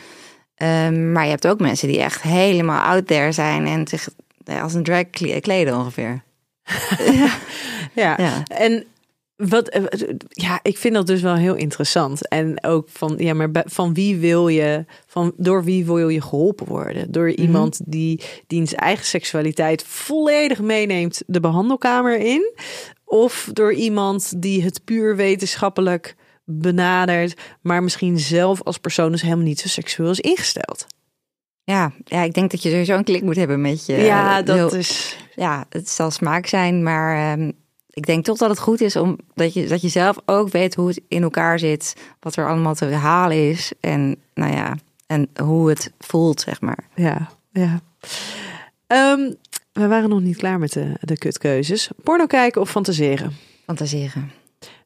[0.55, 4.09] Ehm, maar je hebt ook mensen die echt helemaal out there zijn en zich
[4.43, 6.25] eh, als een drag kle- kleden ongeveer.
[7.95, 8.15] Ja.
[8.17, 8.43] Ja.
[8.47, 8.85] En
[9.37, 9.83] wat, eh,
[10.29, 12.27] ja, ik vind dat dus wel heel interessant.
[12.27, 16.67] En ook van, ja, maar van wie wil je, van, door wie wil je geholpen
[16.67, 17.11] worden?
[17.11, 22.53] Door iemand die diens eigen seksualiteit volledig meeneemt de behandelkamer in?
[23.05, 29.45] Of door iemand die het puur wetenschappelijk benadert, maar misschien zelf als persoon dus helemaal
[29.45, 30.85] niet zo seksueel is ingesteld?
[31.73, 33.95] Ja, ja, ik denk dat je sowieso een klik moet hebben met je.
[33.95, 35.17] ja, dat heel- is.
[35.35, 37.51] ja, het zal smaak zijn, maar ehm,
[37.89, 40.75] ik denk toch dat het goed is om dat je, dat je zelf ook weet
[40.75, 44.75] hoe het in elkaar zit, wat er allemaal te halen is en nou ja,
[45.07, 46.87] en hoe het voelt, zeg maar.
[46.95, 47.79] Ja, ja.
[48.87, 49.31] Ehm,
[49.73, 51.89] we waren nog niet klaar met de, de kutkeuzes.
[52.03, 53.35] Porno kijken of fantaseren?
[53.65, 54.31] Fantaseren.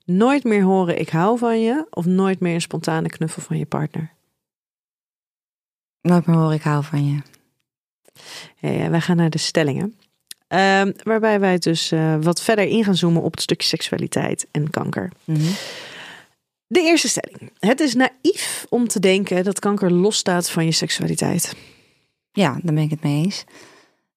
[0.06, 3.66] Nooit meer horen ik hou van je of nooit meer een spontane knuffel van je
[3.66, 4.12] partner.
[6.02, 7.22] Nooit meer horen ik hou van je.
[8.60, 9.96] Ja, ja, wij gaan naar de stellingen.
[10.48, 14.70] Ehm, waarbij wij dus eh, wat verder in gaan zoomen op het stukje seksualiteit en
[14.70, 15.12] kanker.
[15.24, 15.52] Mhm.
[16.68, 17.52] De eerste stelling.
[17.60, 21.56] Het is naïef om te denken dat kanker losstaat van je seksualiteit.
[22.32, 23.44] Ja, daar ben ik het mee eens.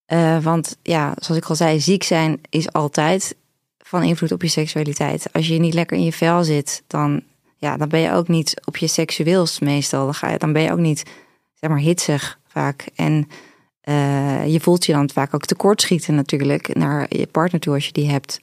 [0.07, 3.37] Eh, want ja, zoals ik al zei, ziek zijn is altijd
[3.79, 5.27] van invloed op je seksualiteit.
[5.33, 7.23] Als je niet lekker in je vel zit, dan,
[7.57, 10.05] ja, dan ben je ook niet op je seksueels meestal.
[10.05, 11.03] Dan, ga je, dan ben je ook niet,
[11.65, 12.87] zeg maar, hitsig vaak.
[12.95, 13.29] En
[13.81, 17.93] eh, je voelt je dan vaak ook tekortschieten natuurlijk naar je partner toe als je
[17.93, 18.41] die hebt.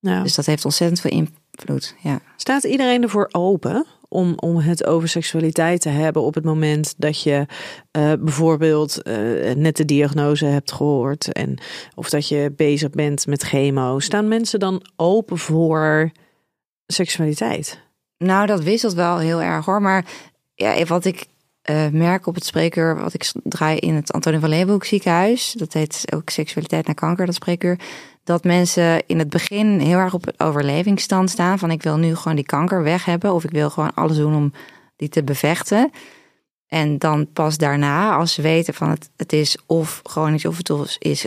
[0.00, 1.94] Dus dat heeft ontzettend veel invloed.
[2.02, 2.20] Ja.
[2.36, 7.22] Staat iedereen ervoor open om, om het over seksualiteit te hebben op het moment dat
[7.22, 7.46] je
[7.90, 9.14] eh, bijvoorbeeld eh,
[9.54, 11.58] net de diagnose hebt gehoord en
[11.94, 13.98] of dat je bezig bent met chemo?
[13.98, 16.10] Staan mensen dan open voor
[16.86, 17.80] seksualiteit?
[18.18, 19.82] Nou, dat wisselt wel heel erg hoor.
[19.82, 20.04] Maar
[20.54, 21.26] ja, wat ik
[21.68, 25.72] eh, merk op het spreekuur, wat ik draai in het Antonie van Leeuwenhoek ziekenhuis, dat
[25.72, 27.78] heet ook seksualiteit na kanker, dat spreekuur,
[28.24, 32.14] dat mensen in het begin heel erg op het overlevingsstand staan van ik wil nu
[32.14, 34.52] gewoon die kanker weg hebben of ik wil gewoon alles doen om
[34.96, 35.90] die te bevechten.
[36.66, 40.96] En dan pas daarna, als ze weten van het, het is of chronisch of het
[40.98, 41.26] is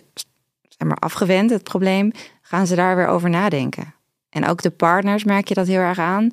[0.61, 3.93] zeg maar, afgewend, het probleem, gaan ze daar weer over nadenken.
[4.29, 6.31] En ook de partners merk je dat heel erg aan.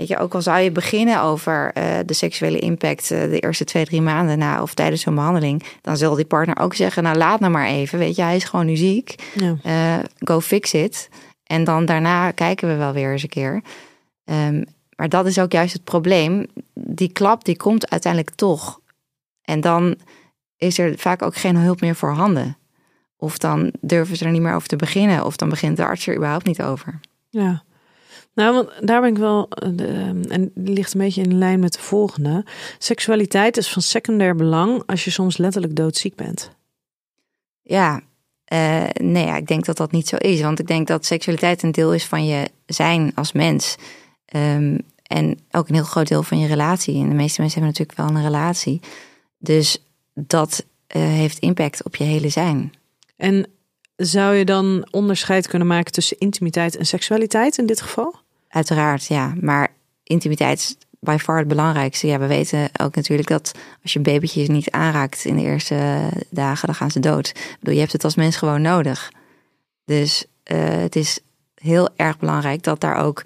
[0.00, 3.64] Weet je, ook al zou je beginnen over eh, de seksuele impact eh, de eerste
[3.64, 7.16] twee, drie maanden na of tijdens zo'n behandeling, dan zal die partner ook zeggen: Nou,
[7.16, 7.98] laat nou maar even.
[7.98, 9.14] Weet je, hij is gewoon nu ziek.
[9.34, 9.56] Ja.
[9.62, 11.08] Eh, go fix it.
[11.44, 13.62] En dan daarna kijken we wel weer eens een keer.
[14.24, 14.64] Ehm,
[14.96, 16.46] maar dat is ook juist het probleem.
[16.74, 18.80] Die klap die komt uiteindelijk toch.
[19.42, 19.96] En dan
[20.56, 22.56] is er vaak ook geen hulp meer voorhanden.
[23.16, 25.24] Of dan durven ze er niet meer over te beginnen.
[25.24, 27.00] Of dan begint de arts er überhaupt niet over.
[27.28, 27.62] Ja.
[28.34, 31.60] Nou, want daar ben ik wel, eh, de- en die ligt een beetje in lijn
[31.60, 32.44] met de volgende.
[32.78, 36.50] Seksualiteit is van secundair belang als je soms letterlijk doodziek bent.
[37.62, 38.00] Ja,
[38.44, 40.40] eh, nee, ja, ik denk dat dat niet zo is.
[40.40, 43.76] Want ik denk dat seksualiteit een deel is van je zijn als mens.
[44.24, 46.94] Ehm, en ook een heel groot deel van je relatie.
[47.02, 48.80] En de meeste mensen hebben natuurlijk wel een relatie.
[49.38, 52.72] Dus dat eh, heeft impact op je hele zijn.
[53.16, 53.46] En
[54.00, 58.14] zou je dan onderscheid kunnen maken tussen intimiteit en seksualiteit in dit geval?
[58.48, 59.34] Uiteraard, ja.
[59.40, 62.06] Maar intimiteit is by far het belangrijkste.
[62.06, 66.66] Ja, we weten ook natuurlijk dat als je babytjes niet aanraakt in de eerste dagen,
[66.66, 67.28] dan gaan ze dood.
[67.28, 69.12] Ik bedoel, je hebt het als mens gewoon nodig.
[69.84, 71.20] Dus eh, het is
[71.54, 73.22] heel erg belangrijk dat daar ook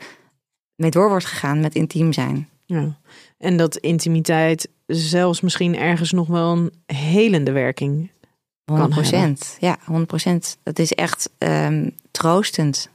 [0.74, 2.48] mee door wordt gegaan met intiem zijn.
[2.66, 2.98] Ja.
[3.38, 8.10] En dat intimiteit zelfs misschien ergens nog wel een helende werking.
[8.64, 9.56] 100 Kan procent.
[9.60, 10.56] Ja, 100 procent.
[10.62, 12.88] Het is echt ehm, troostend.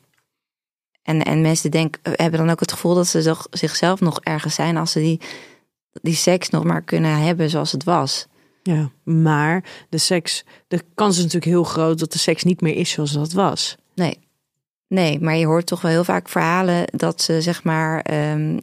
[1.03, 4.55] En, en mensen denken, hebben dan ook het gevoel dat ze zich- zichzelf nog ergens
[4.55, 5.19] zijn als ze die,
[6.01, 8.27] die seks nog maar kunnen hebben zoals het was.
[8.63, 8.91] Ja.
[9.03, 12.89] Maar de seks, de kans is natuurlijk heel groot dat de seks niet meer is
[12.91, 13.77] zoals dat was.
[13.95, 14.19] Nee,
[14.88, 18.60] Nee, maar je hoort toch wel heel vaak verhalen dat ze zeg maar ehm,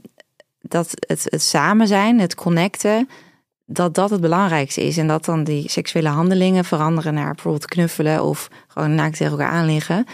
[0.60, 3.08] dat het, het samen zijn, het connecten,
[3.66, 4.96] dat dat het belangrijkste is.
[4.96, 9.50] En dat dan die seksuele handelingen veranderen naar bijvoorbeeld knuffelen of gewoon naakt tegen elkaar
[9.50, 10.06] aanliggen.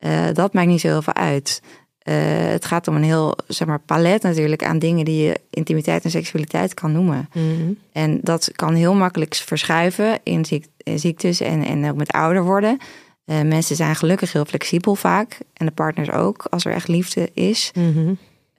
[0.00, 1.62] Uh, dat maakt niet zo heel veel uit.
[2.08, 2.14] Uh,
[2.50, 6.10] het gaat om een heel zeg maar, palet natuurlijk aan dingen die je intimiteit en
[6.10, 7.28] seksualiteit kan noemen.
[7.32, 7.72] Mhm.
[7.92, 12.44] En dat kan heel makkelijk verschuiven in, ziek, in ziektes en, en ook met ouder
[12.44, 12.78] worden.
[13.26, 15.38] Uh, mensen zijn gelukkig heel flexibel vaak.
[15.52, 17.70] En de partners ook, als er echt liefde is.
[17.74, 18.12] Mhm.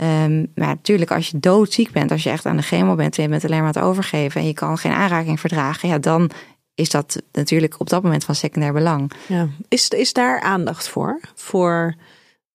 [0.03, 3.23] Um, maar natuurlijk, als je doodziek bent, als je echt aan de chemo bent en
[3.23, 6.31] je bent alleen maar aan het overgeven en je kan geen aanraking verdragen, ja, dan
[6.75, 9.11] is dat natuurlijk op dat moment van secundair belang.
[9.27, 9.47] Ja.
[9.67, 11.19] Is, is daar aandacht voor?
[11.35, 11.95] Voor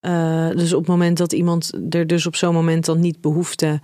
[0.00, 3.80] uh, dus op het moment dat iemand er dus op zo'n moment dan niet behoefte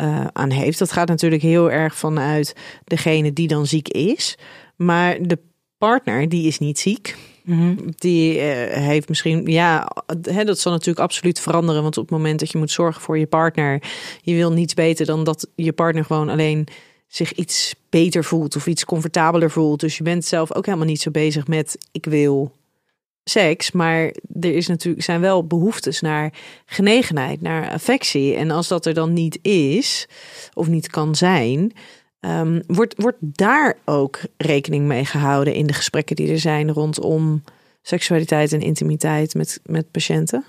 [0.00, 0.78] uh, aan heeft.
[0.78, 4.38] Dat gaat natuurlijk heel erg vanuit degene die dan ziek is.
[4.76, 5.38] Maar de
[5.78, 7.16] partner die is niet ziek.
[7.44, 7.76] Mhm.
[7.96, 9.88] Die uh, heeft misschien, ja,
[10.22, 11.82] hè, dat zal natuurlijk absoluut veranderen.
[11.82, 13.82] Want op het moment dat je moet zorgen voor je partner,
[14.22, 16.66] je wil niets beter dan dat je partner gewoon alleen
[17.06, 19.80] zich iets beter voelt of iets comfortabeler voelt.
[19.80, 22.52] Dus je bent zelf ook helemaal niet zo bezig met ik wil
[23.24, 26.32] seks, maar er is natuurlijk, zijn wel behoeftes naar
[26.66, 28.34] genegenheid, naar affectie.
[28.34, 30.08] En als dat er dan niet is
[30.54, 31.72] of niet kan zijn,
[32.24, 37.42] um, wordt, wordt daar ook rekening mee gehouden in de gesprekken die er zijn rondom
[37.82, 40.44] seksualiteit en intimiteit met, met patiënten?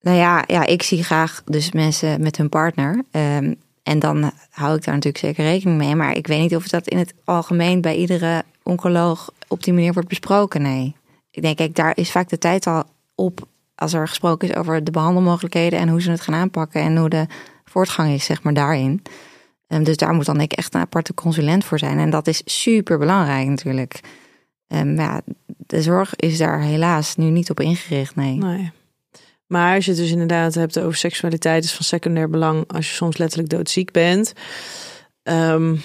[0.00, 3.02] Nou ja, ja, ik zie graag dus mensen met hun partner.
[3.10, 5.94] Um, en dan hou ik daar natuurlijk zeker rekening mee.
[5.94, 9.92] Maar ik weet niet of dat in het algemeen bij iedere oncoloog op die manier
[9.92, 10.62] wordt besproken.
[10.62, 10.94] Nee.
[11.30, 14.84] Ik denk, kijk, daar is vaak de tijd al op als er gesproken is over
[14.84, 17.26] de behandelmogelijkheden en hoe ze het gaan aanpakken en hoe de
[17.64, 19.02] voortgang is, zeg maar, daarin.
[19.72, 21.98] Um, dus daar moet dan ik echt een aparte consulent voor zijn.
[21.98, 24.00] En dat is super belangrijk natuurlijk.
[24.68, 28.36] Um, ja, de zorg is daar helaas nu niet op ingericht, nee.
[28.36, 28.70] nee.
[29.46, 32.94] Maar als je het dus inderdaad hebt over seksualiteit is van secundair belang als je
[32.94, 34.32] soms letterlijk doodziek bent.
[35.22, 35.80] Um,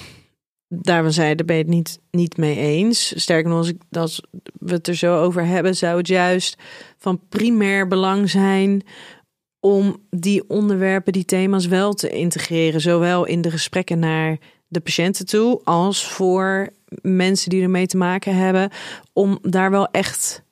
[0.68, 3.22] daarvan zei, daar ben je het niet, niet mee eens.
[3.22, 4.22] Sterker nog, als, ik, als
[4.60, 6.58] we het er zo over hebben, zou het juist
[6.98, 8.84] van primair belang zijn
[9.66, 12.82] om die onderwerpen, die thema's wel te integreren.
[12.82, 16.70] Zowel in de gesprekken naar de patiënten toe, als voor
[17.02, 18.70] mensen die ermee te maken hebben.
[19.14, 20.44] Om daar wel echt,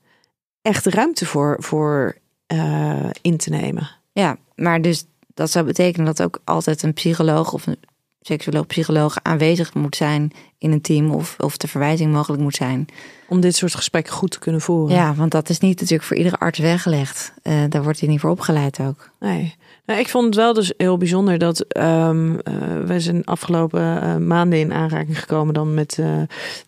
[0.61, 2.17] echt ruimte voor, voor
[2.53, 3.89] uh, in te nemen.
[4.11, 7.79] Ja, maar dus dat zou betekenen dat ook altijd een psycholoog of een
[8.27, 12.85] seksuoloog, psycholoog aanwezig moet zijn in een team of, of de verwijzing mogelijk moet zijn.
[13.27, 14.95] Om dit soort gesprekken goed te kunnen voeren.
[14.95, 17.33] Ja, want dat is niet natuurlijk voor iedere arts weggelegd.
[17.43, 19.09] Uh, daar wordt hij niet voor opgeleid ook.
[19.19, 19.55] Nee.
[19.85, 22.39] Nou, ik vond het wel dus heel bijzonder dat um, uh,
[22.85, 25.99] we zijn afgelopen uh, maanden in aanraking gekomen dan met,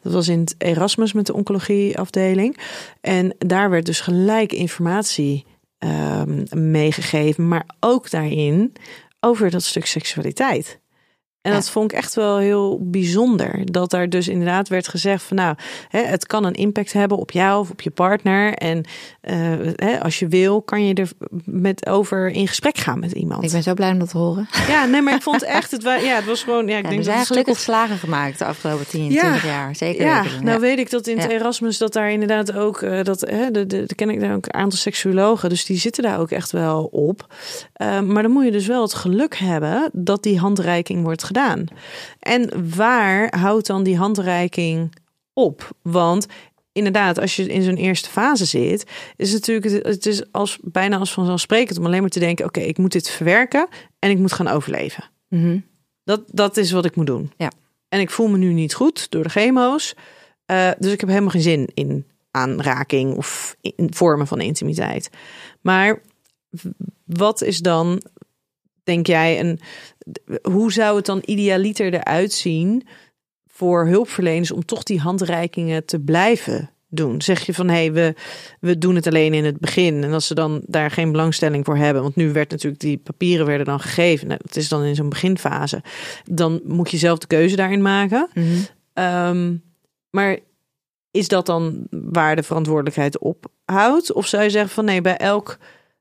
[0.02, 2.58] dat was in het Erasmus met de oncologieafdeling.
[3.02, 5.46] En daar werd dus gelijk informatie
[5.80, 8.74] um, meegegeven, maar ook daarin
[9.20, 10.80] over dat stuk seksualiteit.
[11.46, 11.58] En ja.
[11.58, 13.72] dat vond ik echt wel heel bijzonder.
[13.72, 15.56] Dat daar dus inderdaad werd gezegd van nou,
[15.90, 18.54] hè, het kan een impact hebben op jou of op je partner.
[18.54, 18.84] En
[19.24, 21.10] uh, hè, als je wil, kan je er
[21.46, 23.44] met over in gesprek gaan met iemand.
[23.44, 24.48] Ik ben zo blij om dat te horen.
[24.68, 27.00] Ja, nee, maar ik vond echt, het, ja, het was gewoon, ja, ik ja, denk
[27.00, 27.60] er zijn dat gelukkig of...
[27.60, 29.22] slagen gemaakt de afgelopen 10, ja.
[29.22, 29.76] 20 jaar.
[29.76, 30.06] Zeker.
[30.06, 33.52] Ja, nou weet ik dat in het Erasmus dat daar inderdaad ook, uh, dat, hè,
[33.52, 36.32] de, de, de, ken ik daar ook een aantal seksuologen, dus die zitten daar ook
[36.32, 37.34] echt wel op.
[37.82, 41.66] Uh, maar dan moet je dus wel het geluk hebben dat die handreiking wordt gedaan.
[42.20, 44.96] En waar houdt dan die handreiking
[45.34, 45.70] op?
[45.82, 46.26] Want
[46.72, 50.98] inderdaad, als je in zo'n eerste fase zit, is het natuurlijk het is als bijna
[50.98, 53.68] als vanzelfsprekend om alleen maar te denken: oké, okay, ik moet dit verwerken
[54.00, 55.04] en ik moet gaan overleven.
[55.30, 55.66] Mm -hmm.
[56.04, 57.32] Dat, dat is wat ik moet doen.
[57.38, 57.52] Ja.
[57.90, 59.96] En ik voel me nu niet goed door de chemo's,
[60.52, 65.10] uh, dus ik heb helemaal geen zin in aanraking of in vormen van intimiteit.
[65.62, 66.02] Maar
[67.04, 68.02] wat is dan
[68.86, 69.60] denk jij, een,
[70.42, 72.88] hoe zou het dan idealiter eruit zien
[73.48, 77.22] voor hulpverleners om toch die handreikingen te blijven doen?
[77.22, 78.14] Zeg je van hé, hey, we,
[78.60, 80.04] we doen het alleen in het begin.
[80.04, 83.46] En als ze dan daar geen belangstelling voor hebben, want nu werd natuurlijk die papieren
[83.46, 84.28] werden dan gegeven.
[84.28, 85.84] Nou, dat is dan in zo'n beginfase.
[86.32, 88.30] Dan moet je zelf de keuze daarin maken.
[88.34, 89.04] Mm -hmm.
[89.04, 89.64] um,
[90.10, 90.40] maar
[91.12, 94.14] is dat dan waar de verantwoordelijkheid ophoudt?
[94.14, 95.58] Of zou je zeggen van nee, bij elk,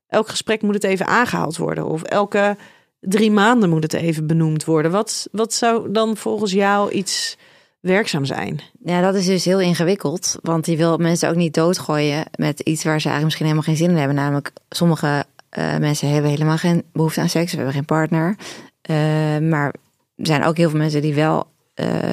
[0.07, 1.85] elk gesprek moet het even aangehaald worden?
[1.85, 2.57] Of elke
[2.99, 4.91] drie maanden moet het even benoemd worden.
[4.91, 7.37] Wat, wat zou dan volgens jou iets
[7.79, 8.61] werkzaam zijn?
[8.83, 10.37] Ja, dat is dus heel ingewikkeld.
[10.41, 13.77] Want je wil mensen ook niet doodgooien met iets waar ze eigenlijk misschien helemaal geen
[13.77, 14.15] zin in hebben.
[14.15, 15.25] Namelijk, sommige
[15.57, 17.51] uh, mensen hebben helemaal geen behoefte aan seks.
[17.51, 18.35] We hebben geen partner.
[18.89, 18.97] Uh,
[19.49, 19.73] maar
[20.15, 22.11] er zijn ook heel veel mensen die wel, uh,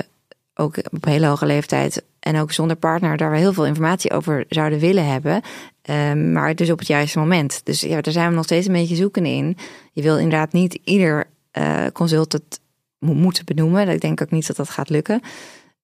[0.54, 4.44] ook op hele hoge leeftijd en ook zonder partner, daar wel heel veel informatie over
[4.48, 5.42] zouden willen hebben.
[5.82, 7.60] Ehm, maar dus op het juiste moment.
[7.64, 9.56] Dus ja, daar zijn we nog steeds een beetje zoeken in.
[9.92, 11.26] Je wil inderdaad niet ieder
[11.58, 12.60] uh, consult het
[12.98, 13.88] moeten benoemen.
[13.88, 15.20] Ik denk ook niet dat dat gaat lukken.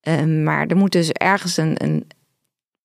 [0.01, 2.07] Ehm, maar er moet dus ergens een, een,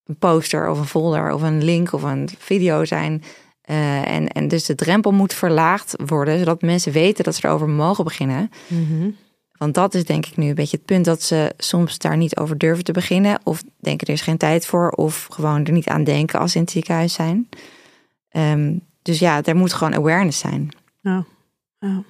[0.06, 3.24] een, poster of een folder of een link of een video zijn.
[3.70, 7.70] Uh, en, en dus de drempel moet verlaagd worden, zodat mensen weten dat ze erover
[7.70, 8.52] mogen beginnen.
[8.68, 9.10] Mhm.
[9.58, 12.38] Want dat is denk ik nu een beetje het punt dat ze soms daar niet
[12.38, 13.40] over durven te beginnen.
[13.44, 14.90] Of denken er is geen tijd voor.
[14.90, 17.50] Of gewoon er niet aan denken als ze in het ziekenhuis zijn.
[18.32, 20.70] Um, dus ja, er moet gewoon awareness zijn.
[21.02, 21.26] Ja.
[21.80, 22.04] ja.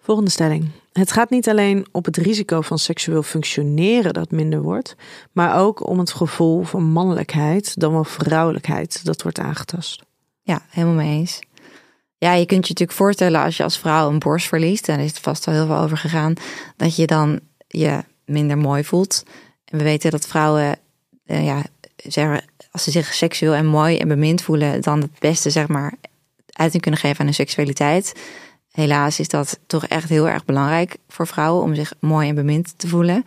[0.00, 0.68] Volgende stelling.
[0.92, 4.96] Het gaat niet alleen op het risico van seksueel functioneren dat minder wordt,
[5.32, 10.02] maar ook om het gevoel van mannelijkheid dan wel vrouwelijkheid dat wordt aangetast.
[10.42, 11.40] Ja, helemaal mee eens.
[12.20, 15.08] Ja, je kunt je natuurlijk voorstellen als je als vrouw een borst verliest, daar is
[15.08, 16.34] het vast al heel veel over gegaan,
[16.76, 19.22] dat je dan je minder mooi voelt.
[19.64, 20.78] En we weten dat vrouwen,
[21.26, 21.62] eh, ja,
[21.96, 25.94] zeggen, als ze zich seksueel en mooi en bemind voelen, dan het beste, zeg maar,
[26.52, 28.12] uiting kunnen geven aan hun seksualiteit.
[28.70, 32.78] Helaas is dat toch echt heel erg belangrijk voor vrouwen om zich mooi en bemind
[32.78, 33.24] te voelen.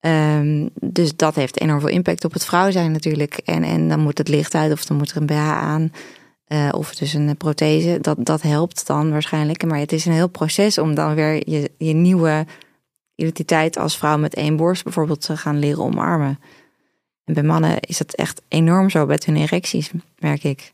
[0.00, 3.34] Um, dus dat heeft enorm veel impact op het vrouw zijn natuurlijk.
[3.34, 5.92] En, en dan moet het licht uit of dan moet er een BH aan.
[6.48, 7.98] Uh, of dus een prothese.
[8.00, 9.66] Dat, dat helpt dan waarschijnlijk.
[9.66, 12.46] Maar het is een heel proces om dan weer je, je nieuwe
[13.14, 16.40] identiteit als vrouw met één borst bijvoorbeeld te gaan leren omarmen.
[17.24, 20.72] En bij mannen is dat echt enorm zo met hun erecties, merk ik.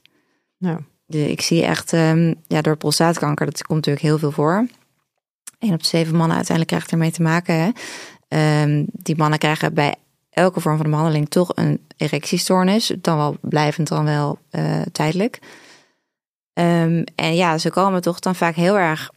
[0.58, 0.80] Nou.
[1.06, 4.66] Dus ik zie echt, um, ja, door prostaatkanker, dat komt natuurlijk heel veel voor.
[5.58, 7.54] Een op de zeven mannen uiteindelijk krijgt ermee te maken.
[8.28, 8.62] Hè.
[8.62, 9.94] Um, die mannen krijgen bij
[10.30, 12.92] elke vorm van de behandeling toch een erectiestoornis.
[13.00, 15.38] Dan wel blijvend, dan wel uh, tijdelijk.
[16.54, 19.10] Um, en ja, ze komen toch dan vaak heel erg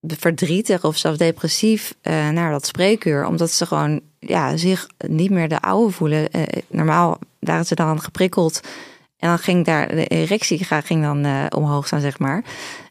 [0.00, 3.26] verdrietig of zelfs depressief uh, naar dat spreekuur.
[3.26, 6.28] Omdat ze gewoon ja, zich niet meer de oude voelen.
[6.36, 8.60] Uh, normaal waren ze dan geprikkeld.
[9.16, 12.44] En dan ging daar de erectie ging dan uh, omhoog staan, zeg maar.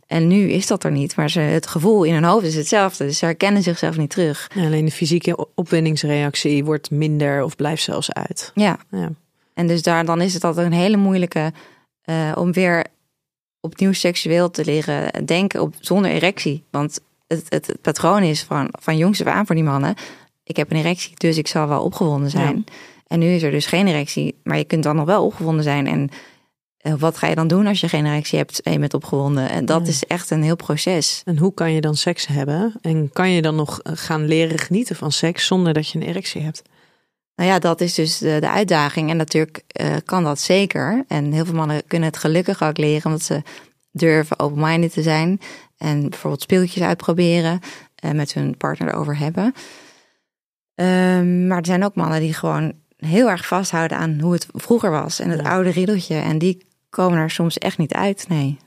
[0.08, 3.06] En nu is dat er niet, maar ze, het gevoel in hun hoofd is hetzelfde.
[3.06, 4.50] Dus ze herkennen zichzelf niet terug.
[4.54, 8.52] Ja, alleen de fysieke opwindingsreactie wordt minder of blijft zelfs uit.
[8.54, 8.78] Ja.
[8.92, 9.10] ja.
[9.54, 11.54] En dus daar, dan is het altijd een hele moeilijke
[12.06, 12.86] uh, om weer
[13.68, 16.64] opnieuw seksueel te leren denken op, zonder erectie.
[16.72, 19.96] Want het, het, het, patroon is van, van jongs af aan voor die mannen.
[20.44, 22.64] Ik heb een erectie, dus ik zal wel opgewonden zijn.
[22.66, 22.74] Ja.
[23.08, 25.88] En nu is er dus geen erectie, maar je kunt dan nog wel opgewonden zijn.
[25.88, 26.10] En
[26.82, 29.50] uh, wat ga je dan doen als je geen erectie hebt en je bent opgewonden?
[29.50, 29.88] En dat ja.
[29.88, 31.22] is echt een heel proces.
[31.26, 32.74] En hoe kan je dan seks hebben?
[32.82, 36.42] En kan je dan nog gaan leren genieten van seks zonder dat je een erectie
[36.42, 36.62] hebt?
[37.38, 39.10] Nou ja, dat is dus de, de uitdaging.
[39.10, 41.04] En natuurlijk uh, kan dat zeker.
[41.08, 43.42] En heel veel mannen kunnen het gelukkig ook leren, omdat ze
[43.92, 45.40] durven open-minded te zijn.
[45.78, 47.60] En bijvoorbeeld speeltjes uitproberen
[47.96, 49.44] en met hun partner erover hebben.
[50.76, 54.92] Um, maar er zijn ook mannen die gewoon heel erg vasthouden aan hoe het vroeger
[54.92, 55.20] was.
[55.20, 55.50] En het ja.
[55.50, 56.16] oude riedeltje.
[56.16, 58.58] En die komen er soms echt niet uit, nee.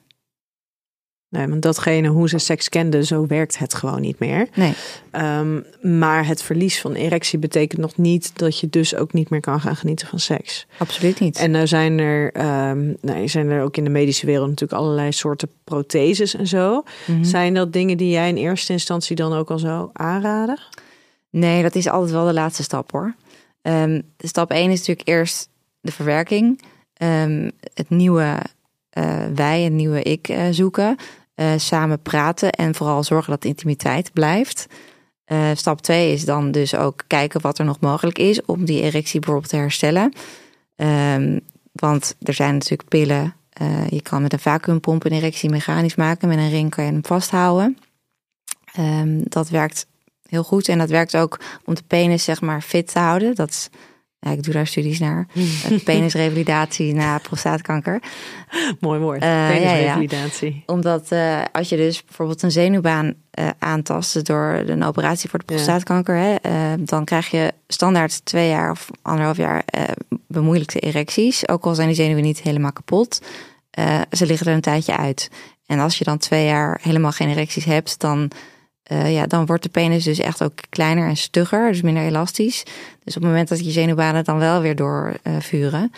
[1.30, 4.48] Nee, want datgene hoe ze seks kenden, zo werkt het gewoon niet meer.
[4.54, 4.72] Nee.
[5.12, 5.64] Um,
[5.98, 9.60] maar het verlies van erectie betekent nog niet dat je dus ook niet meer kan
[9.60, 10.66] gaan genieten van seks.
[10.78, 11.38] Absoluut niet.
[11.38, 12.36] En nou zijn er,
[12.70, 16.70] um, nou zijn er ook in de medische wereld natuurlijk allerlei soorten protheses en zo.
[16.70, 17.12] Mhm.
[17.12, 17.24] Mm -hmm.
[17.24, 20.60] Zijn dat dingen die jij in eerste instantie dan ook al zou aanraden?
[21.30, 23.14] Nee, dat is altijd wel de laatste stap hoor.
[23.62, 25.48] Um, de stap 1 is natuurlijk eerst
[25.80, 26.62] de verwerking.
[27.74, 28.38] Het nieuwe
[28.98, 30.96] uh, wij, het nieuwe ik uh, zoeken.
[31.36, 34.66] Uh, samen praten en vooral zorgen dat intimiteit blijft.
[35.54, 39.20] Stap 2 is dan dus ook kijken wat er nog mogelijk is om die erectie
[39.20, 40.12] bijvoorbeeld te herstellen.
[40.76, 41.40] Um,
[41.72, 43.34] want er zijn natuurlijk pillen.
[43.88, 46.28] Je kan met een vacuümpomp een erectie mechanisch maken.
[46.28, 47.78] Met een ring kan je hem vasthouden.
[48.78, 49.86] Um, dat werkt
[50.30, 50.68] heel goed.
[50.68, 53.34] En dat werkt ook om de penis zeg maar fit te houden.
[53.34, 53.68] Dat is,
[54.20, 55.26] ja, ik doe daar studies naar.
[55.84, 58.02] Penisrevalidatie na prostaatkanker.
[58.80, 59.22] Mooi woord.
[59.22, 60.50] Uh, Penisrevalidatie.
[60.50, 60.72] Ja, ja.
[60.72, 65.44] Omdat uh, als je dus bijvoorbeeld een zenuwbaan uh, aantast door een operatie voor de
[65.44, 66.34] prostaatkanker, hè,
[66.84, 69.64] dan krijg je standaard twee jaar of anderhalf jaar
[70.26, 71.48] bemoeilijkte erecties.
[71.48, 73.22] Ook al zijn die zenuwen niet helemaal kapot.
[74.10, 75.30] ze liggen er een tijdje uit.
[75.66, 78.30] En als je dan twee jaar helemaal geen erecties hebt, dan
[78.92, 82.62] uh, ja, dan wordt de penis dus echt ook kleiner en stugger, dus minder elastisch.
[83.04, 85.92] Dus op het moment dat je zenuwbanen dan wel weer doorvuren,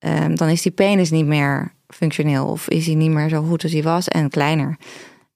[0.00, 3.42] uh, um, dan is die penis niet meer functioneel of is hij niet meer zo
[3.42, 4.76] goed als hij was en kleiner.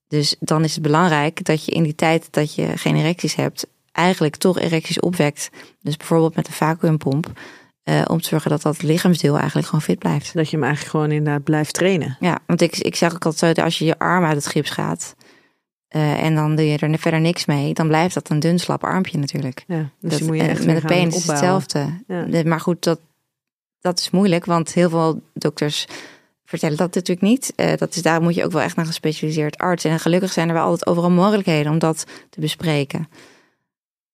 [0.09, 3.67] Dus dan is het belangrijk dat je in die tijd dat je geen erecties hebt,
[3.93, 5.51] eigenlijk toch erecties opwekt.
[5.81, 7.33] Dus bijvoorbeeld met een vacuümpomp.
[7.85, 10.35] Uh, om te zorgen dat dat lichaamsdeel eigenlijk gewoon fit blijft.
[10.35, 12.17] Dat je hem eigenlijk gewoon inderdaad blijft trainen.
[12.21, 14.71] Ja, want ik, ik zeg ook altijd zo, als je je arm uit het gips
[14.71, 15.15] gaat,
[15.91, 18.85] uh, en dan doe je er verder niks mee, dan blijft dat een dun slap
[18.85, 19.65] armpje natuurlijk.
[19.67, 22.03] Ja, dus dat, moet je echt met de penis is hetzelfde.
[22.07, 22.43] Ja.
[22.45, 23.01] Maar goed, dat
[23.81, 25.87] dat is moeilijk, want heel veel dokters
[26.45, 27.53] vertellen dat natuurlijk niet.
[27.57, 29.85] Uh, dat is, daar moet je ook wel echt naar een gespecialiseerd arts.
[29.85, 33.09] En gelukkig zijn er wel altijd overal mogelijkheden om dat te bespreken.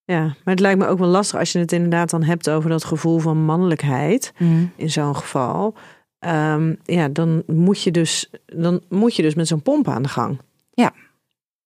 [0.04, 2.70] Ja, maar het lijkt me ook wel lastig als je het inderdaad dan hebt over
[2.70, 4.32] dat gevoel van mannelijkheid.
[4.38, 4.64] Mhm.
[4.76, 5.74] In zo'n geval.
[6.18, 10.08] Ehm, ja, dan moet je dus, dan moet je dus met zo'n pomp aan de
[10.08, 10.38] gang.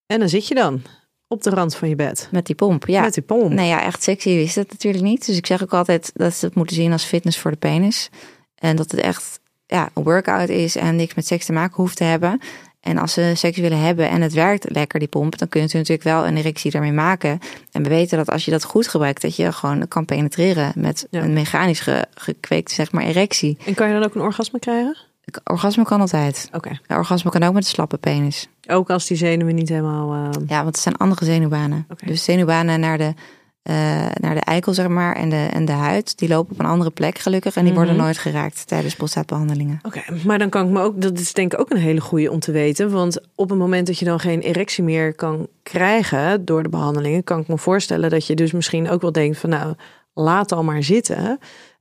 [0.08, 0.82] En dan zit je dan
[1.26, 2.28] op de rand van je bed.
[2.30, 3.00] Met die pomp, ja.
[3.00, 3.52] Met die pomp.
[3.52, 5.26] Nee, ja, echt sexy is het natuurlijk niet.
[5.26, 8.10] Dus ik zeg ook altijd dat ze het moeten zien als fitness voor de penis.
[8.54, 11.96] En dat het echt ja, een workout is en niks met seks te maken hoeft
[11.96, 12.40] te hebben.
[12.80, 15.66] En als ze seks willen hebben en het werkt lekker, die pomp, dan kun je
[15.72, 17.38] natuurlijk wel een erectie daarmee maken.
[17.72, 21.06] En we weten dat als je dat goed gebruikt, dat je gewoon kan penetreren met
[21.10, 21.22] Ja.
[21.22, 23.58] een mechanisch ge, gekweekte zeg maar, erectie.
[23.66, 24.96] En kan je dan ook een orgasme krijgen?
[25.44, 26.48] Orgasme kan altijd.
[26.52, 26.78] Oké.
[26.88, 28.48] Orgasme kan ook met een slappe penis.
[28.68, 30.12] Ook als die zenuwen niet helemaal.
[30.12, 31.86] eh, Ja, want het zijn andere zenuwbanen.
[32.06, 33.14] Dus zenuwbanen naar de,
[33.62, 33.74] eh,
[34.20, 36.90] naar de eikel, zeg maar, en de, en de huid, die lopen op een andere
[36.90, 37.56] plek gelukkig.
[37.56, 38.02] En die worden Mhm.
[38.02, 39.78] nooit geraakt tijdens prostaatbehandelingen.
[39.82, 42.30] Oké, maar dan kan ik me ook, dat is denk ik ook een hele goede
[42.30, 42.90] om te weten.
[42.90, 47.24] Want op het moment dat je dan geen erectie meer kan krijgen door de behandelingen,
[47.24, 49.74] kan ik me voorstellen dat je dus misschien ook wel denkt van nou,
[50.14, 51.38] laat al maar zitten.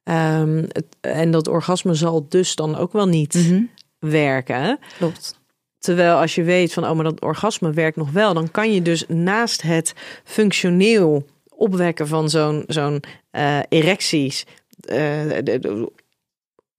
[0.08, 3.62] Ehm, het- en dat orgasme zal dus dan ook wel niet Mhm.
[4.00, 4.80] werken.
[4.98, 5.40] Klopt.
[5.80, 8.82] Terwijl als je weet van, oh, maar dat orgasme werkt nog wel, dan kan je
[8.82, 9.94] dus naast het
[10.24, 14.46] functioneel opwekken van zo'n zo'n eh, erecties,
[14.80, 15.26] eh,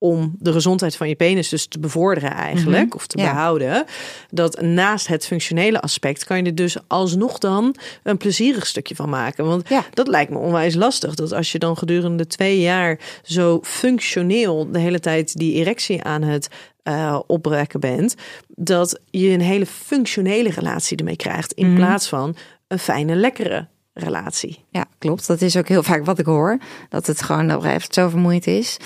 [0.01, 3.24] om de gezondheid van je penis dus te bevorderen eigenlijk, Mhm, of te ja.
[3.32, 3.84] behouden,
[4.30, 9.09] dat naast het functionele aspect kan je er dus alsnog dan een plezierig stukje van
[9.09, 9.44] maken.
[9.46, 9.84] Want Ja.
[9.94, 14.78] dat lijkt me onwijs lastig, dat als je dan gedurende twee jaar zo functioneel de
[14.78, 16.49] hele tijd die erectie aan het
[16.82, 18.14] eh opwekken bent,
[18.49, 21.76] dat je een hele functionele relatie ermee krijgt, in Mhm.
[21.76, 22.36] plaats van
[22.68, 24.64] een fijne, lekkere relatie.
[24.70, 25.26] Ja, klopt.
[25.26, 26.59] Dat is ook heel vaak wat ik hoor.
[26.88, 28.76] Dat het gewoon op een gegeven moment zo vermoeiend is.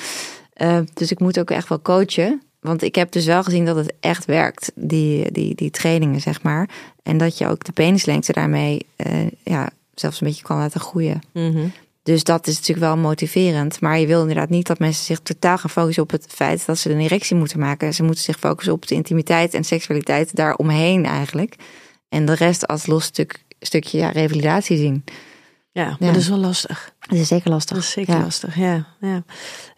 [0.62, 2.42] Eh, dus ik moet ook echt wel coachen.
[2.60, 6.42] Want ik heb dus wel gezien dat het echt werkt, die, die, die trainingen, zeg
[6.42, 6.68] maar.
[7.02, 11.20] En dat je ook de penislengte daarmee eh, ja, zelfs een beetje kan laten groeien.
[12.02, 13.80] Dus dat is natuurlijk wel motiverend.
[13.80, 16.78] Maar je wil inderdaad niet dat mensen zich totaal gaan focussen op het feit dat
[16.78, 17.94] ze een erectie moeten maken.
[17.94, 21.56] Ze moeten zich focussen op de intimiteit en seksualiteit daaromheen eigenlijk.
[22.08, 25.04] En de rest als los stuk, stukje ja, revalidatie zien.
[25.72, 26.06] Ja, maar Ja.
[26.06, 26.91] dat is wel lastig.
[27.12, 27.76] Dat is zeker lastig.
[27.76, 28.20] Dat is zeker Ja.
[28.22, 29.24] lastig, ja, ja.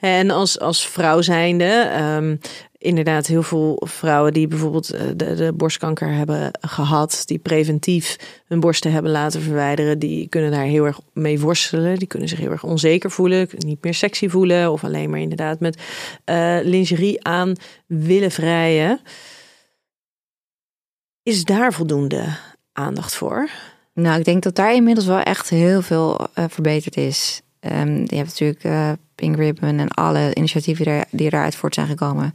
[0.01, 2.37] En als, als vrouw zijnde, ehm,
[2.79, 8.17] inderdaad heel veel vrouwen die bijvoorbeeld eh, de, de borstkanker hebben gehad, die preventief
[8.47, 11.99] hun borsten hebben laten verwijderen, die kunnen daar heel erg mee worstelen.
[11.99, 15.61] Die kunnen zich heel erg onzeker voelen, niet meer sexy voelen of alleen maar inderdaad
[15.61, 15.83] met
[16.25, 17.53] eh, lingerie aan
[17.87, 19.01] willen vrijen.
[21.23, 22.37] Is daar voldoende
[22.73, 23.49] aandacht voor?
[23.95, 27.43] Nou, ik denk dat daar inmiddels wel echt heel veel eh, verbeterd is.
[27.61, 31.75] Ehm, je hebt natuurlijk eh Pink Ribbon en alle initiatieven die, er- die eruit voort
[31.75, 32.33] zijn gekomen.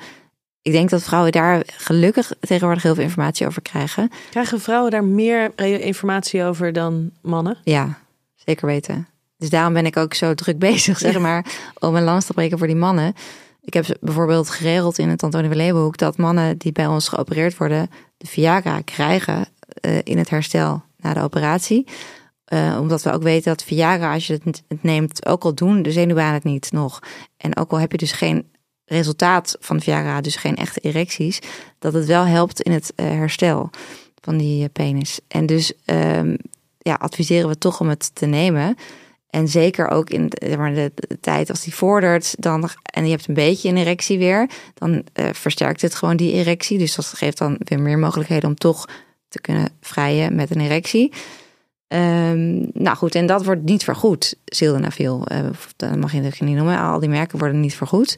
[0.62, 4.10] Ik denk dat vrouwen daar gelukkig tegenwoordig heel veel informatie over krijgen.
[4.30, 5.52] Krijgen vrouwen daar meer
[5.82, 7.58] informatie over dan mannen?
[7.64, 8.00] Ja,
[8.36, 9.08] zeker weten.
[9.38, 11.46] Dus daarom ben ik ook zo druk bezig, zeg maar,
[11.80, 13.14] om een lans te breken voor die mannen.
[13.62, 17.90] Ik heb bijvoorbeeld geregeld in het Antonie Leeuwenhoek dat mannen die bij ons geopereerd worden,
[18.18, 19.46] de Viagra krijgen
[19.82, 21.86] eh, in het herstel na de operatie.
[22.50, 25.92] Eh, omdat we ook weten dat Viagra, als je het, neemt, ook al doen de
[25.92, 27.00] zenuwbaan het niet nog.
[27.38, 28.52] En ook al heb je dus geen
[28.86, 31.40] resultaat van Viagra, dus geen echte erecties,
[31.80, 33.70] dat het wel helpt in het eh, herstel
[34.22, 35.20] van die eh, penis.
[35.28, 36.36] En dus ehm,
[36.78, 38.76] ja, adviseren we toch om het te nemen.
[39.30, 43.34] En zeker ook in de, de, tijd als die vordert, dan, en je hebt een
[43.34, 46.78] beetje een erectie weer, dan versterkt het gewoon die erectie.
[46.78, 48.86] Dus dat geeft dan weer meer mogelijkheden om toch
[49.30, 51.12] te kunnen vrijen met een erectie.
[51.88, 55.26] Ehm, nou goed, en dat wordt niet vergoed, sildenafil.
[55.32, 55.40] Uh,
[55.76, 56.80] dat mag je natuurlijk niet noemen.
[56.80, 58.16] Al die merken worden niet vergoed.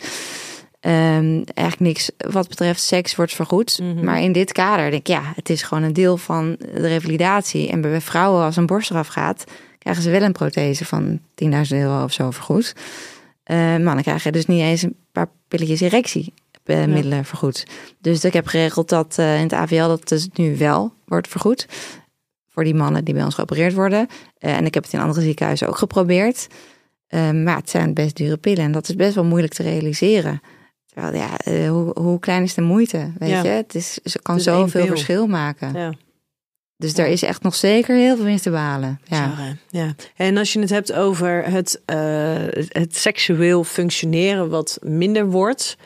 [0.79, 3.79] Ehm, eigenlijk niks wat betreft seks wordt vergoed.
[3.79, 4.05] Mhm.
[4.05, 7.69] Maar in dit kader denk ik, ja, het is gewoon een deel van de revalidatie.
[7.69, 9.43] En bij vrouwen, als een borst eraf gaat,
[9.77, 12.75] krijgen ze wel een prothese van 10.000 euro of zo vergoed.
[13.43, 15.81] Eh mannen krijgen dus niet eens een paar pilletjes
[16.73, 17.65] erectiemiddelen vergoed.
[17.99, 21.65] Dus ik heb geregeld dat eh, in het AVL dat dus nu wel wordt vergoed.
[22.47, 24.07] Voor die mannen die bij ons geopereerd worden.
[24.37, 26.47] Eh, en ik heb het in andere ziekenhuizen ook geprobeerd.
[27.07, 30.41] Eh, maar het zijn best dure pillen en dat is best wel moeilijk te realiseren.
[30.85, 33.11] Terwijl, ja, eh, hoe, hoe klein is de moeite?
[33.19, 33.43] Weet Ja.
[33.43, 35.73] je, het, is, kan zoveel verschil maken.
[35.73, 35.93] Ja.
[36.77, 38.99] Dus daar is echt nog zeker heel veel winst te behalen.
[39.03, 39.33] Ja.
[39.37, 39.55] Ja.
[39.69, 39.95] ja.
[40.15, 41.97] En als je het hebt over het, eh,
[42.67, 45.77] het seksueel functioneren wat minder wordt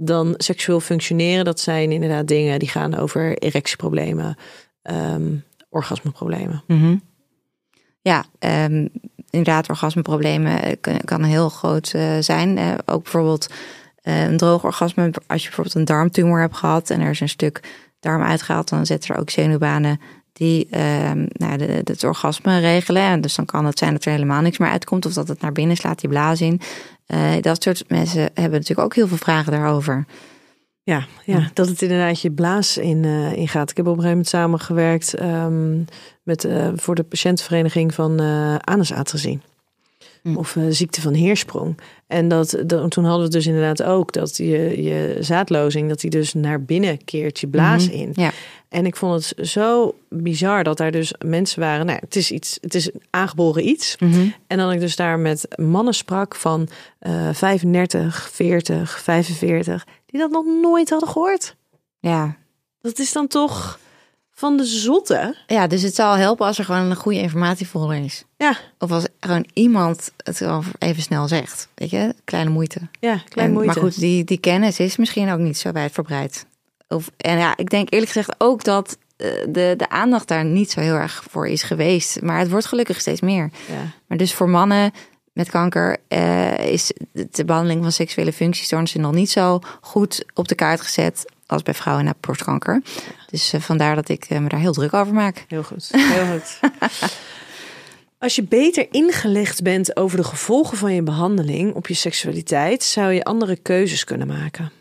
[0.00, 4.36] dan seksueel functioneren, dat zijn inderdaad dingen die gaan over erectieproblemen,
[4.82, 5.36] ehm
[5.70, 6.62] orgasmeproblemen.
[6.66, 6.96] Mhm.
[8.02, 8.86] Ja, ehm,
[9.30, 12.58] inderdaad, orgasmeproblemen eh, kan, heel groot eh, zijn.
[12.58, 13.46] Eh, ook bijvoorbeeld
[14.02, 17.60] een droog orgasme, als je bijvoorbeeld een darmtumor hebt gehad en er is een stuk
[18.00, 20.00] darm uitgehaald, dan zetten er ook zenuwbanen
[20.40, 23.02] die ehm, nou, de, het orgasme regelen.
[23.02, 25.40] En dus dan kan het zijn dat er helemaal niks meer uitkomt of dat het
[25.40, 26.60] naar binnen slaat, die blaas in.
[27.06, 30.04] Eh, dat soort mensen hebben natuurlijk ook heel veel vragen daarover.
[30.82, 33.70] Ja, ja, dat het inderdaad je blaas in, uh, ingaat.
[33.70, 35.84] Ik heb op een gegeven moment samengewerkt um,
[36.22, 39.40] met, uh, voor de patiëntenvereniging van uh, anusaatresie.
[40.22, 40.36] Hm.
[40.36, 41.78] Of ziekte van heersprong.
[42.06, 46.10] En dat, dat, toen hadden we dus inderdaad ook dat je, je zaadlozing, dat die
[46.10, 48.00] dus naar binnen keert je blaas mm -hmm.
[48.00, 48.12] in.
[48.14, 48.30] Ja.
[48.68, 51.86] En ik vond het zo bizar dat daar dus mensen waren.
[51.86, 53.96] Nou, het is iets, het is een aangeboren iets.
[53.98, 54.34] Mm -hmm.
[54.46, 56.68] En dan ik dus daar met mannen sprak van
[57.00, 61.56] uh, 35, 40, 45, die dat nog nooit hadden gehoord.
[62.00, 62.36] Ja.
[62.80, 63.78] Dat is dan toch
[64.40, 65.36] van de zotte.
[65.46, 68.24] Ja, dus het zal helpen als er gewoon een goede informatievoller is.
[68.36, 68.56] Ja.
[68.78, 71.68] Of als gewoon iemand het gewoon even snel zegt.
[71.74, 72.80] Weet je, kleine moeite.
[73.00, 73.72] Ja, kleine moeite.
[73.74, 76.46] Maar goed, die, die kennis is misschien ook niet zo wijdverbreid.
[76.88, 80.80] Of, en ja, ik denk eerlijk gezegd ook dat de, de aandacht daar niet zo
[80.80, 82.22] heel erg voor is geweest.
[82.22, 83.50] Maar het wordt gelukkig steeds meer.
[83.68, 83.92] Ja.
[84.06, 84.92] Maar dus voor mannen
[85.32, 90.54] met kanker uh, is de behandeling van seksuele functiestoornissen nog niet zo goed op de
[90.54, 92.82] kaart gezet als bij vrouwen na borstkanker.
[93.30, 95.44] Dus uh, vandaar dat ik uh, me daar heel druk over maak.
[95.48, 96.60] Heel goed, heel goed.
[98.18, 103.12] Als je beter ingelegd bent over de gevolgen van je behandeling op je seksualiteit, zou
[103.12, 104.72] je andere keuzes kunnen maken.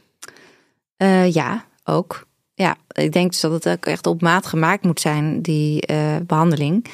[0.97, 2.27] Uh, ja, ook.
[2.53, 5.85] Ja, ik denk dus dat het ook echt op maat gemaakt moet zijn, die
[6.25, 6.85] behandeling.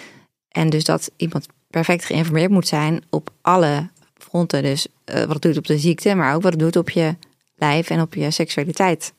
[0.50, 4.64] En dus dat iemand perfect geïnformeerd moet zijn op alle fronten.
[4.64, 7.16] Dus uh, wat het doet op de ziekte, maar ook wat het doet op je
[7.56, 9.14] lijf en op je seksualiteit.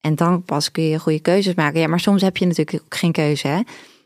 [0.00, 1.80] En dan pas kun je goede keuzes maken.
[1.80, 3.46] Ja, maar soms heb je natuurlijk ook geen keuze.
[3.46, 3.60] Hè?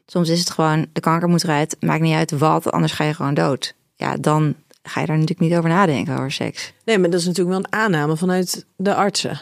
[0.07, 3.15] Soms is het gewoon, de kanker moet eruit, maakt niet uit wat, anders ga je
[3.15, 3.75] gewoon dood.
[3.97, 6.73] Ja, dan ga je daar natuurlijk niet over nadenken, over seks.
[6.85, 9.41] Nee, maar dat is natuurlijk wel een aanname vanuit de artsen.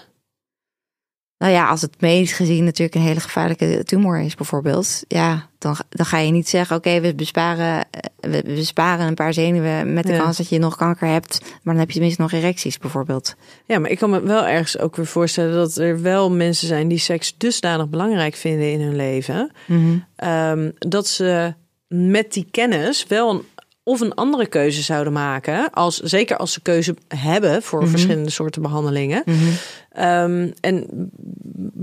[1.42, 5.02] Nou ja, als het medisch gezien natuurlijk een hele gevaarlijke tumor is, bijvoorbeeld.
[5.08, 7.86] Ja, dan, dan ga je niet zeggen: oké, okay, we besparen,
[8.20, 10.18] we besparen een paar zenuwen met de ja.
[10.18, 11.40] kans dat je nog kanker hebt.
[11.40, 13.34] Maar dan heb je tenminste nog erecties, bijvoorbeeld.
[13.66, 16.88] Ja, maar ik kan me wel ergens ook weer voorstellen dat er wel mensen zijn
[16.88, 19.52] die seks dusdanig belangrijk vinden in hun leven.
[19.66, 20.28] Mm -hmm.
[20.30, 21.54] um, dat ze
[21.88, 23.42] met die kennis wel een
[23.84, 25.70] of een andere keuze zouden maken.
[25.70, 27.94] Als, zeker als ze keuze hebben voor mm -hmm.
[27.94, 29.22] verschillende soorten behandelingen.
[29.24, 29.52] Mm -hmm.
[29.98, 30.86] Um, en,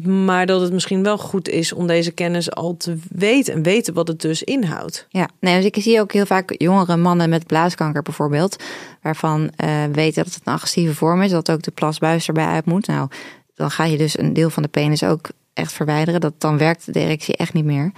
[0.03, 3.53] maar dat het misschien wel goed is om deze kennis al te weten.
[3.53, 5.05] En weten wat het dus inhoudt.
[5.09, 8.63] Ja, nee, dus ik zie ook heel vaak jongere mannen met blaaskanker bijvoorbeeld.
[9.01, 11.31] Waarvan uh, weten dat het een agressieve vorm is.
[11.31, 12.87] Dat ook de plasbuis erbij uit moet.
[12.87, 13.09] Nou,
[13.55, 16.21] dan ga je dus een deel van de penis ook echt verwijderen.
[16.21, 17.91] Dat, dan werkt de erectie echt niet meer.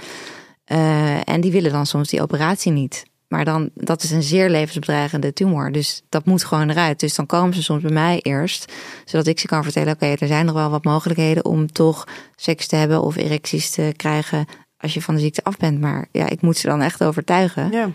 [0.68, 3.06] Uh, en die willen dan soms die operatie niet.
[3.32, 5.72] Maar dan, dat is een zeer levensbedreigende tumor.
[5.72, 7.00] Dus dat moet gewoon eruit.
[7.00, 8.74] Dus dan komen ze soms bij mij eerst.
[9.06, 12.08] Zodat ik ze kan vertellen: oké, okay, er zijn nog wel wat mogelijkheden om toch
[12.36, 14.46] seks te hebben of erecties te krijgen.
[14.78, 15.80] als je van de ziekte af bent.
[15.80, 17.72] Maar ja, ik moet ze dan echt overtuigen.
[17.72, 17.90] Ja.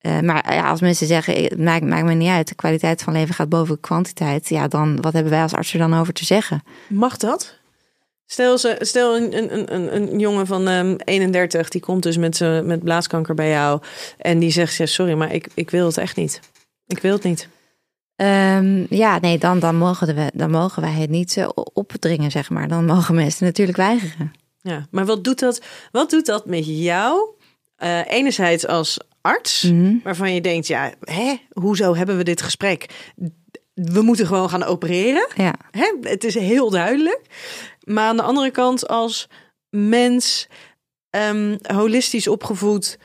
[0.00, 3.12] Uh, maar ja, als mensen zeggen: het maakt, maakt me niet uit, de kwaliteit van
[3.12, 4.48] leven gaat boven kwantiteit.
[4.48, 6.62] Ja, dan wat hebben wij als arts er dan over te zeggen?
[6.88, 7.58] Mag dat?
[8.32, 12.40] Stel, ze, stel een, een, een, een jongen van um, 31, die komt dus met,
[12.40, 13.80] uh, met blaaskanker bij jou.
[14.18, 16.40] En die zegt, ja, sorry, maar ik, ik wil het echt niet.
[16.86, 17.48] Ik wil het niet.
[18.16, 22.50] Um, ja, nee, dan, dan, mogen we, dan mogen wij het niet uh, opdringen, zeg
[22.50, 22.68] maar.
[22.68, 24.32] Dan mogen mensen natuurlijk weigeren.
[24.60, 27.30] Ja, maar wat doet dat, wat doet dat met jou?
[27.78, 30.00] Uh, enerzijds als arts, mm -hmm.
[30.04, 33.10] waarvan je denkt, ja, hè, hoezo hebben we dit gesprek?
[33.74, 35.28] We moeten gewoon gaan opereren.
[35.36, 35.54] Ja.
[35.70, 35.92] Hè?
[36.00, 37.20] Het is heel duidelijk.
[37.90, 39.28] Maar aan de andere kant, als
[39.70, 40.48] mens,
[41.10, 42.98] um, holistisch opgevoed,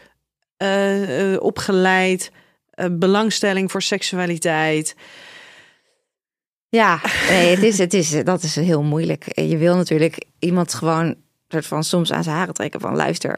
[0.57, 2.31] uh, uh, opgeleid,
[2.75, 4.95] uh, belangstelling voor seksualiteit.
[6.69, 9.39] Ja, nee, het is, het is, dat is heel moeilijk.
[9.39, 11.15] Je wil natuurlijk iemand gewoon
[11.47, 13.37] soort van soms aan zijn haren trekken van luister.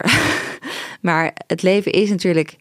[1.01, 2.55] maar het leven is natuurlijk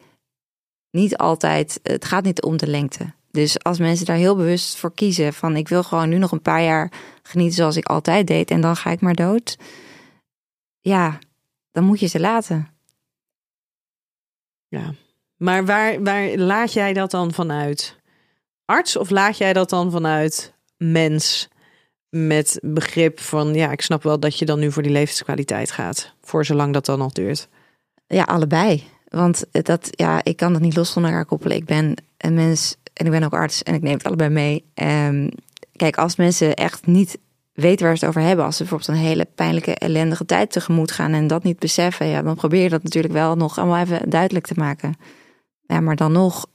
[0.90, 3.14] niet altijd, het gaat niet om de lengte.
[3.36, 6.42] Dus als mensen daar heel bewust voor kiezen van ik wil gewoon nu nog een
[6.42, 9.58] paar jaar genieten zoals ik altijd deed en dan ga ik maar dood.
[10.80, 11.18] Ja,
[11.72, 12.68] dan moet je ze laten.
[14.68, 14.94] Ja,
[15.36, 17.96] maar waar, waar laat jij dat dan vanuit?
[18.64, 21.48] Arts of laat jij dat dan vanuit mens?
[22.08, 26.12] Met begrip van ja, ik snap wel dat je dan nu voor die levenskwaliteit gaat.
[26.20, 27.48] Voor zolang dat dan nog duurt.
[28.06, 28.84] Ja, allebei.
[29.08, 31.56] Want dat, ja, ik kan dat niet los van elkaar koppelen.
[31.56, 34.64] Ik ben een mens en ik ben ook arts en ik neem het allebei mee.
[34.74, 35.28] Um,
[35.72, 37.18] kijk, als mensen echt niet
[37.52, 40.90] weten waar ze het over hebben, als ze bijvoorbeeld een hele pijnlijke, ellendige tijd tegemoet
[40.90, 44.10] gaan en dat niet beseffen, ja, dan probeer je dat natuurlijk wel nog allemaal even
[44.10, 44.94] duidelijk te maken.
[45.66, 46.46] Ja, maar dan nog,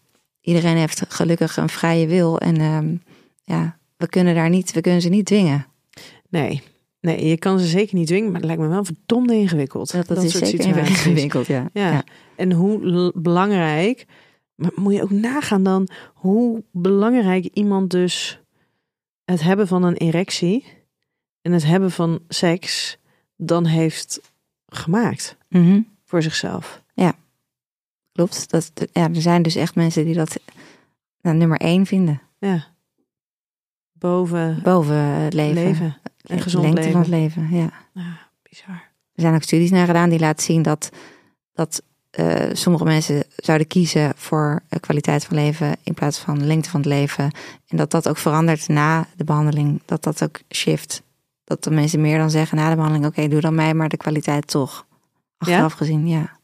[0.41, 3.03] iedereen heeft gelukkig een vrije wil en um,
[3.43, 5.65] ja, we kunnen daar niet, we kunnen ze niet dwingen.
[6.29, 6.61] Nee.
[7.01, 9.91] Nee, je kan ze zeker niet dwingen, maar het lijkt me wel verdomde ingewikkeld.
[9.91, 11.05] Dat, dat, is soort zeker situaties.
[11.05, 11.69] ingewikkeld, ja.
[11.73, 12.03] Ja.
[12.35, 14.05] En hoe belangrijk,
[14.61, 18.39] maar moet je ook nagaan dan hoe belangrijk iemand dus
[19.25, 20.65] het hebben van een erectie
[21.41, 22.97] en het hebben van seks
[23.37, 24.31] dan heeft
[24.67, 25.81] gemaakt Mhm.
[26.05, 26.79] voor zichzelf.
[28.13, 28.49] Klopt.
[28.49, 30.39] Dat, ja, er zijn dus echt mensen die dat
[31.21, 32.21] nou, nummer één vinden.
[32.37, 32.67] Ja.
[33.91, 35.63] Boven Boven het leven.
[35.63, 35.97] leven.
[36.17, 36.91] Le- en gezond lengte leven.
[36.93, 37.71] van het leven, ja.
[37.93, 38.89] Ja, bizar.
[39.13, 40.89] Er zijn ook studies naar gedaan die laten zien dat,
[41.53, 46.69] dat eh, sommige mensen zouden kiezen voor eh, kwaliteit van leven in plaats van lengte
[46.69, 47.31] van het leven.
[47.67, 49.81] En dat dat ook verandert na de behandeling.
[49.85, 51.03] Dat dat ook shift.
[51.43, 53.97] Dat de mensen meer dan zeggen na de behandeling: oké, doe dan mij maar de
[53.97, 54.85] kwaliteit toch.
[55.37, 56.39] Achteraf gezien, ja.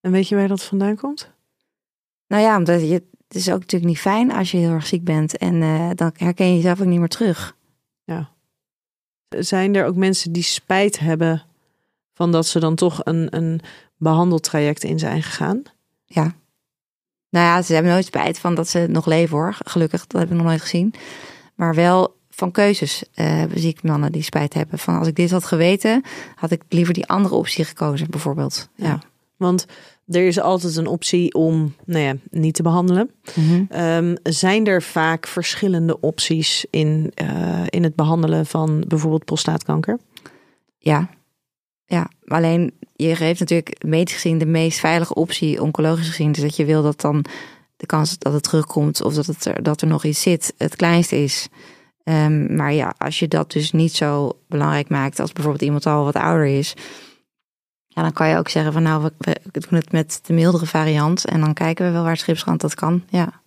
[0.00, 1.30] En weet je waar dat vandaan komt?
[2.26, 2.92] Nou ja, omdat je,
[3.28, 5.36] het is ook natuurlijk niet fijn als je heel erg ziek bent.
[5.36, 7.58] En eh, dan herken je jezelf ook niet meer terug.
[9.38, 11.42] Zijn er ook mensen die spijt hebben
[12.12, 13.60] van dat ze dan toch een, een
[14.00, 15.62] behandeltraject in zijn gegaan?
[17.30, 19.56] Nou ja, ze hebben nooit spijt van dat ze nog leven hoor.
[19.64, 20.94] Gelukkig, dat heb ik nog nooit gezien.
[21.54, 24.78] Maar wel van keuzes eh, zie ik mannen die spijt hebben.
[24.78, 26.02] Van als ik dit had geweten,
[26.34, 28.68] had ik liever die andere optie gekozen, bijvoorbeeld.
[28.74, 28.86] Ja.
[28.86, 29.00] Ja.
[29.36, 29.66] Want
[30.06, 33.10] er is altijd een optie om nou ja, niet te behandelen.
[33.34, 33.64] Mhm.
[33.68, 39.98] Ehm, zijn er vaak verschillende opties in, eh, in het behandelen van bijvoorbeeld prostaatkanker?
[40.78, 41.10] ja.
[41.84, 42.72] Ja, alleen
[43.08, 46.32] je geeft natuurlijk medisch gezien de meest veilige optie, oncologisch gezien.
[46.32, 47.24] Dus dat je wil dat dan
[47.76, 50.76] de kans dat het terugkomt of dat, het er, dat er nog iets zit, het
[50.76, 51.48] kleinste is.
[52.04, 56.04] Ehm, maar ja, als je dat dus niet zo belangrijk maakt als bijvoorbeeld iemand al
[56.04, 56.74] wat ouder is.
[57.88, 61.24] Ja, dan kan je ook zeggen van nou, we, doen het met de mildere variant.
[61.24, 63.02] En dan kijken we wel waar het schipsrand dat kan.
[63.08, 63.42] Ja.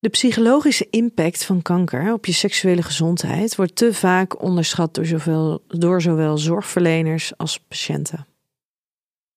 [0.00, 5.62] De psychologische impact van kanker op je seksuele gezondheid wordt te vaak onderschat door zowel,
[5.68, 8.26] door zowel zorgverleners als patiënten.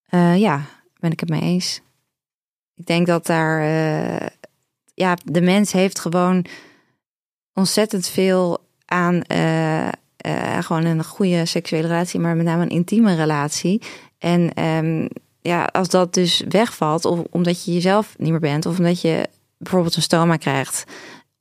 [0.08, 0.62] Eh, ja,
[0.98, 1.80] ben ik het mee eens.
[2.74, 4.26] Ik denk dat daar, eh,
[4.94, 6.44] ja, de mens heeft gewoon
[7.52, 9.88] ontzettend veel aan eh,
[10.60, 13.82] gewoon een goede seksuele relatie, maar met name een intieme relatie.
[14.18, 15.08] En ehm,
[15.40, 19.28] ja, als dat dus wegvalt, of omdat je jezelf niet meer bent, of omdat je
[19.64, 20.84] bijvoorbeeld een stoma krijgt,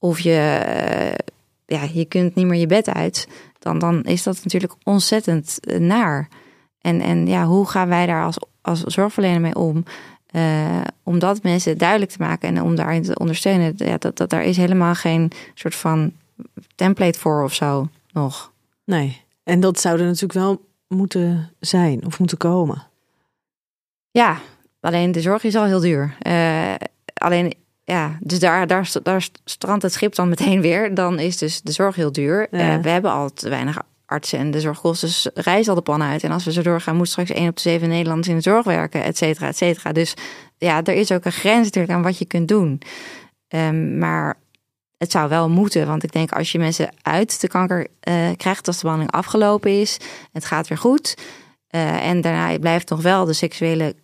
[0.04, 1.26] of je, eh,
[1.66, 3.28] ja, je kunt niet meer je bed uit,
[3.60, 6.28] dan, dan is dat natuurlijk ontzettend eh, naar.
[6.82, 9.84] En, en ja, hoe gaan wij daar als, als zorgverlener mee om?
[10.26, 13.74] Eh, om dat mensen duidelijk te maken en om daarin te ondersteunen.
[13.76, 16.12] Ja, dat, dat, daar is helemaal geen soort van
[16.76, 18.52] template voor of zo nog.
[18.86, 22.88] Nee, en dat zou er natuurlijk wel moeten zijn of moeten komen.
[24.12, 24.40] Ja,
[24.80, 26.18] alleen de zorg is al heel duur.
[27.14, 27.54] Alleen,
[27.84, 30.94] ja, dus daar, daar, daar strandt het schip dan meteen weer.
[30.94, 32.48] Dan is dus de zorg heel duur.
[32.52, 32.76] Ja.
[32.78, 36.24] Eh, we hebben al te weinig artsen en de zorgkosten reizen al de pan uit.
[36.24, 38.66] En als we zo doorgaan, moet straks één op de zeven Nederlanders in de zorg
[38.66, 39.92] werken, et cetera, et cetera.
[39.92, 40.14] Dus
[40.58, 42.82] ja, er is ook een grens natuurlijk aan wat je kunt doen.
[43.48, 44.38] Ehm, maar
[44.98, 48.68] het zou wel moeten, want ik denk als je mensen uit de kanker eh, krijgt
[48.68, 49.98] als de behandeling afgelopen is,
[50.32, 51.16] het gaat weer goed.
[51.68, 53.96] eh, en daarna blijft nog wel de seksuele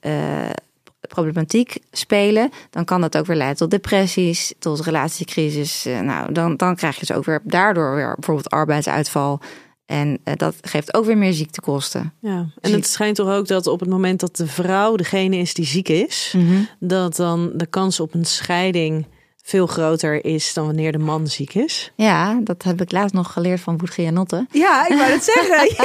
[1.08, 5.86] problematiek spelen, dan kan dat ook weer leiden tot depressies, tot relatiecrisis.
[5.86, 9.40] Eh, nou, dan, dan krijg je dus ook weer daardoor weer bijvoorbeeld arbeidsuitval.
[9.86, 12.14] En eh, dat geeft ook weer meer ziektekosten.
[12.20, 15.54] Ja, en het schijnt toch ook dat op het moment dat de vrouw degene is
[15.54, 16.36] die ziek is,
[16.80, 19.06] dat dan de kans op een scheiding
[19.50, 21.92] veel groter is dan wanneer de man ziek is.
[21.96, 24.46] Ja, dat heb ik laatst nog geleerd van Boetge Notte.
[24.52, 25.76] Ja, ik wou het zeggen.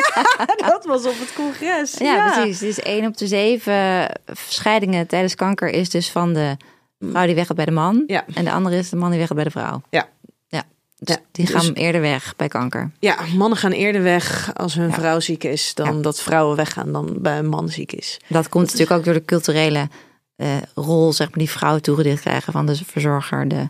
[0.47, 1.95] Ja, dat was op het congres.
[1.99, 2.59] Ja, precies.
[2.59, 4.09] Dus één op de zeven
[4.49, 6.57] scheidingen tijdens kanker is dus van de
[7.01, 8.05] vrouw die weggaat bij de man.
[8.07, 8.25] Ja.
[8.35, 9.83] En de andere is de man die weggaat bij de vrouw.
[9.91, 10.09] Ja.
[10.49, 10.63] Ja.
[10.99, 12.91] Dus Ja, die dus- gaan eerder weg bij kanker.
[12.99, 14.95] Ja, mannen gaan eerder weg als hun Ja.
[14.95, 16.03] vrouw ziek is dan Ja.
[16.03, 18.21] dat vrouwen weggaan dan bij een man ziek is.
[18.29, 19.89] Dat komt natuurlijk ook door de culturele
[20.37, 23.69] eh, rol, zeg maar, die vrouwen toegedicht krijgen van de verzorger, de,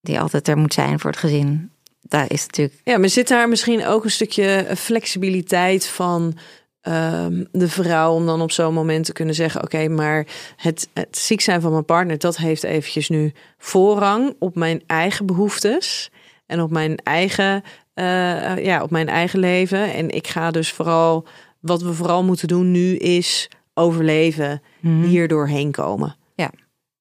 [0.00, 1.70] die altijd er moet zijn voor het gezin.
[2.00, 2.80] Daar is natuurlijk.
[2.84, 6.38] Ja, maar zit daar misschien ook een stukje flexibiliteit van
[6.80, 10.26] ehm, de vrouw om dan op zo'n moment te kunnen zeggen: Oké, maar
[10.56, 15.26] het, het ziek zijn van mijn partner, dat heeft eventjes nu voorrang op mijn eigen
[15.26, 16.10] behoeftes
[16.46, 17.62] en op mijn eigen,
[17.94, 19.92] eh, ja, op mijn eigen leven.
[19.92, 21.26] En ik ga dus vooral,
[21.60, 26.16] wat we vooral moeten doen nu is overleven, hier doorheen komen.
[26.34, 26.50] Ja.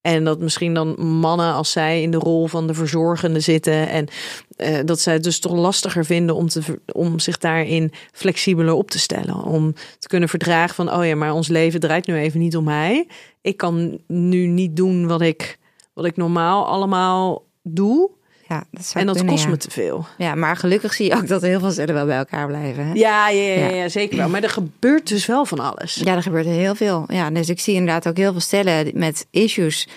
[0.02, 3.90] En dat misschien dan mannen, als zij in de rol van de verzorgende zitten.
[3.90, 4.08] En
[4.56, 8.92] eh, dat zij het dus toch lastiger vinden om, te, om zich daarin flexibeler op
[8.92, 9.44] te stellen.
[9.44, 12.64] Om te kunnen verdragen van, oh ja, maar ons leven draait nu even niet om
[12.64, 13.08] mij.
[13.42, 15.60] Ik kan nu niet doen wat ik,
[15.94, 18.10] wat ik normaal allemaal doe.
[18.52, 19.50] Ja, dat zou En dat kunnen, kost ja.
[19.52, 20.06] me te veel.
[20.18, 22.86] Ja, maar gelukkig zie je ook dat heel veel cellen wel bij elkaar blijven.
[22.88, 22.94] Hè?
[22.94, 24.30] Ja, ja, ja, zeker wel.
[24.30, 25.96] Maar er gebeurt dus wel van alles.
[25.96, 27.04] Ja, er gebeurt heel veel.
[27.08, 29.88] Ja, dus ik zie inderdaad ook heel veel stellen met issues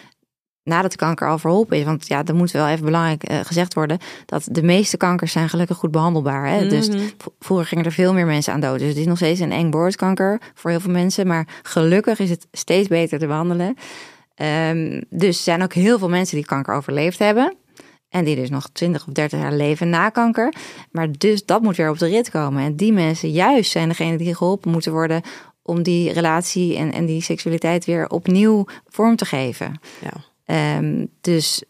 [0.63, 1.85] nadat de kanker al verholpen is.
[1.85, 3.99] Want ja, dat moet wel even belangrijk eh, gezegd worden.
[4.27, 6.49] Dat de meeste kankers zijn gelukkig goed behandelbaar.
[6.49, 6.69] Hè?
[6.69, 6.99] Dus Mhm.
[7.41, 8.79] vroeger gingen er veel meer mensen aan dood.
[8.79, 11.27] Dus het is nog steeds een eng borstkanker voor heel veel mensen.
[11.27, 13.77] Maar gelukkig is het steeds beter te behandelen.
[14.35, 17.57] Ehm, dus er zijn ook heel veel mensen die kanker overleefd hebben.
[18.15, 20.55] En die dus nog 20 of 30 jaar leven na kanker.
[20.91, 22.63] Maar dus dat moet weer op de rit komen.
[22.63, 25.23] En die mensen juist zijn degene die geholpen moeten worden
[25.63, 29.81] om die relatie en, en die seksualiteit weer opnieuw vorm te geven.
[30.03, 30.13] Ja.
[30.45, 31.63] Ehm, dus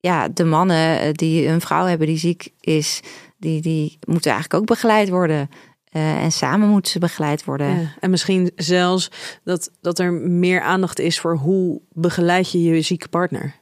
[0.00, 3.00] ja, de mannen eh, die een vrouw hebben die ziek is,
[3.38, 5.48] die, die moeten eigenlijk ook begeleid worden.
[5.84, 7.80] Eh, en samen moeten ze begeleid worden.
[7.80, 9.10] Ja, En misschien zelfs
[9.44, 13.54] dat, dat er meer aandacht is voor hoe begeleid je je zieke partner.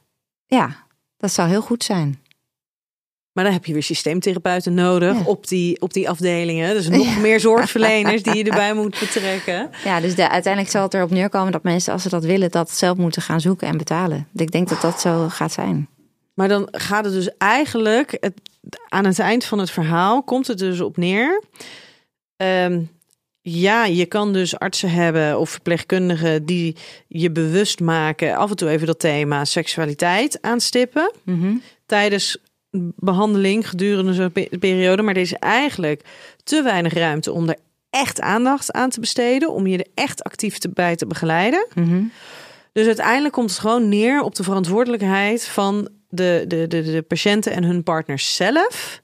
[0.45, 0.84] Ja,
[1.17, 2.19] dat zou heel goed zijn.
[3.31, 5.23] Maar dan heb je weer systeemtherapeuten nodig Ja.
[5.25, 6.73] op, die, op die afdelingen.
[6.73, 9.69] Dus nog meer zorgverleners die je erbij moet betrekken.
[9.83, 12.71] Ja, dus de, uiteindelijk zal het erop neerkomen dat mensen, als ze dat willen, dat
[12.71, 14.27] zelf moeten gaan zoeken en betalen.
[14.35, 15.87] Ik denk dat dat zo gaat zijn.
[16.33, 18.33] Maar dan gaat het dus eigenlijk, het,
[18.89, 21.43] aan het eind van het verhaal komt het dus op neer.
[22.37, 22.81] Ehm,
[23.47, 26.75] ja, je kan dus artsen hebben of verpleegkundigen die
[27.07, 31.53] je bewust maken, af en toe even dat thema seksualiteit aanstippen Mhm.
[31.85, 32.37] tijdens
[32.95, 35.01] behandeling gedurende zo'n pe- periode.
[35.01, 36.01] Maar er is eigenlijk
[36.43, 37.57] te weinig ruimte om er
[37.89, 41.67] echt aandacht aan te besteden, om je er echt actief te, bij te begeleiden.
[41.75, 42.03] Mhm.
[42.73, 47.51] Dus uiteindelijk komt het gewoon neer op de verantwoordelijkheid van de, de, de, de patiënten
[47.51, 49.01] en hun partners zelf.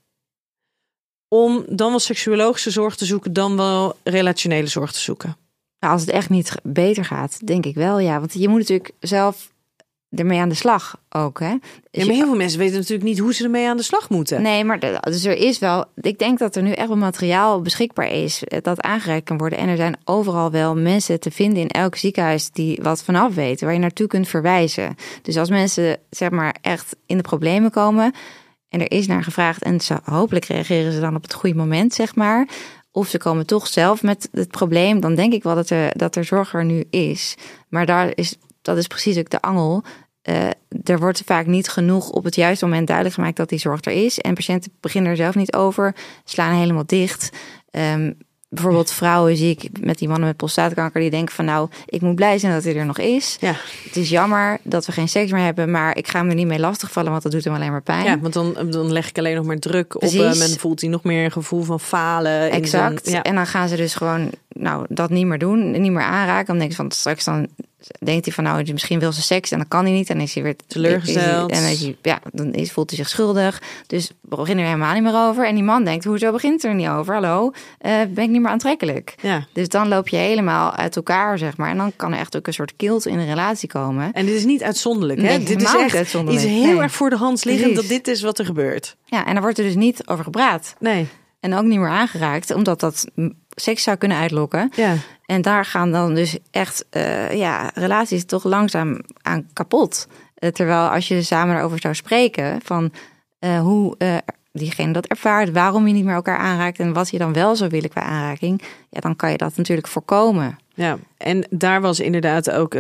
[1.34, 5.36] Om dan wel seksuologische zorg te zoeken, dan wel relationele zorg te zoeken.
[5.80, 8.20] Nou, als het echt niet beter gaat, denk ik wel, ja.
[8.20, 9.52] Want je moet natuurlijk zelf
[10.10, 11.50] ermee aan de slag ook, hè.
[11.92, 14.10] Dus Ja, maar heel veel mensen weten natuurlijk niet hoe ze ermee aan de slag
[14.10, 14.42] moeten.
[14.42, 15.86] Nee, maar de- dus er is wel.
[15.96, 19.60] Ik denk dat er nu echt wel materiaal beschikbaar is eh, dat aangereikt kan worden.
[19.60, 23.66] En er zijn overal wel mensen te vinden in elk ziekenhuis die wat vanaf weten,
[23.66, 24.96] waar je naartoe kunt verwijzen.
[25.22, 28.14] Dus als mensen zeg maar echt in de problemen komen
[28.72, 31.94] en er is naar gevraagd en ze, hopelijk reageren ze dan op het goede moment,
[31.94, 32.48] zeg maar.
[32.92, 36.16] Of ze komen toch zelf met het probleem, dan denk ik wel dat er, dat
[36.16, 37.36] er zorg er nu is.
[37.70, 39.84] Maar daar is, dat is precies ook de angel.
[40.22, 40.50] Eh,
[40.84, 43.92] er wordt vaak niet genoeg op het juiste moment duidelijk gemaakt dat die zorg er
[43.92, 44.20] is.
[44.20, 47.30] En patiënten beginnen er zelf niet over, slaan helemaal dicht.
[47.72, 48.12] Ehm,
[48.54, 52.16] bijvoorbeeld vrouwen zie ik met die mannen met prostaatkanker die denken van nou, ik moet
[52.16, 53.38] blij zijn dat hij er nog is.
[53.40, 56.48] Ja, Het is jammer dat we geen seks meer hebben, maar ik ga er niet
[56.48, 58.06] mee lastigvallen, want dat doet hem alleen maar pijn.
[58.06, 60.20] ja want dan, dan leg ik alleen nog maar druk Precies.
[60.20, 62.52] op hem en voelt hij nog meer een gevoel van falen.
[62.52, 63.10] Exact.
[63.10, 63.22] ja.
[63.22, 66.46] En dan gaan ze dus gewoon nou, dat niet meer doen, niet meer aanraken.
[66.46, 67.48] Dan denk je van straks dan
[68.00, 70.10] denkt hij van nou, misschien wil ze seks en dan kan hij niet.
[70.10, 71.52] En dan is hij weer Teleurgesteld.
[71.52, 73.62] En is hij, ja, dan is, voelt hij zich schuldig.
[73.88, 75.48] Dus we beginnen er helemaal niet meer over.
[75.48, 77.14] En die man denkt, hoezo begint er niet over?
[77.14, 79.16] Hallo, eh, ben ik niet meer aantrekkelijk?
[79.22, 79.46] ja.
[79.54, 81.70] Dus dan loop je helemaal uit elkaar, zeg maar.
[81.70, 84.14] En dan kan er echt ook een soort kilt in een relatie komen.
[84.14, 85.22] En dit is niet uitzonderlijk.
[85.22, 85.28] Hè?
[85.28, 86.46] Nee, dit is echt uitzonderlijk.
[86.46, 86.82] iets heel Nee.
[86.82, 88.96] erg voor de hand liggend dat dit is wat er gebeurt.
[89.06, 90.76] Ja, en daar wordt er dus niet over gepraat.
[90.80, 91.08] Nee,
[91.42, 93.08] En ook niet meer aangeraakt, omdat dat
[93.50, 94.72] seks zou kunnen uitlokken.
[94.76, 94.96] ja.
[95.26, 100.08] En daar gaan dan dus echt eh, ja, relaties toch langzaam aan kapot.
[100.36, 102.92] Eh, terwijl als je samen daarover zou spreken van
[103.40, 103.96] eh, hoe
[104.54, 107.70] diegene dat ervaart, waarom je niet meer elkaar aanraakt en wat je dan wel zou
[107.70, 110.58] willen qua aanraking, ja, dan kan je dat natuurlijk voorkomen.
[110.74, 112.74] Ja, en daar was inderdaad ook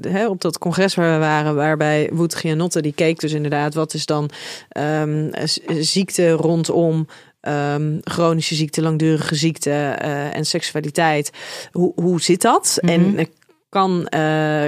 [0.00, 3.94] hè, op dat congres waar we waren, waarbij Wout Gianotte, die keek dus inderdaad wat
[3.94, 4.30] is dan
[4.68, 5.30] ehm,
[5.78, 7.06] ziekte rondom
[7.44, 11.30] ehm, chronische ziekte, langdurige ziekte eh, en seksualiteit.
[11.72, 12.78] Hoe, hoe zit dat?
[12.80, 12.92] Mhm.
[12.92, 13.26] En eh,
[13.68, 14.66] kan, eh,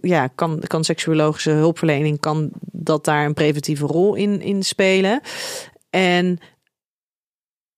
[0.00, 5.20] ja, kan, kan seksuologische hulpverlening, kan dat daar een preventieve rol in, in spelen?
[5.90, 6.38] En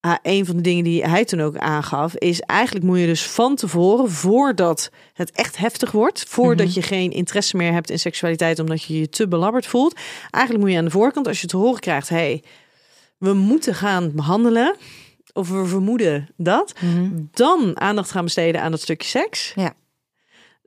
[0.01, 3.27] ah, een van de dingen die hij toen ook aangaf, is eigenlijk moet je dus
[3.27, 6.75] van tevoren, voordat het echt heftig wordt, voordat Mhm.
[6.75, 9.99] je geen interesse meer hebt in seksualiteit, omdat je je te belabberd voelt,
[10.31, 12.43] eigenlijk moet je aan de voorkant, als je te horen krijgt, hey,
[13.19, 14.77] we moeten gaan behandelen,
[15.33, 16.75] of we vermoeden dat,
[17.31, 19.53] dan aandacht gaan besteden aan dat stukje seks.
[19.57, 19.75] Ja.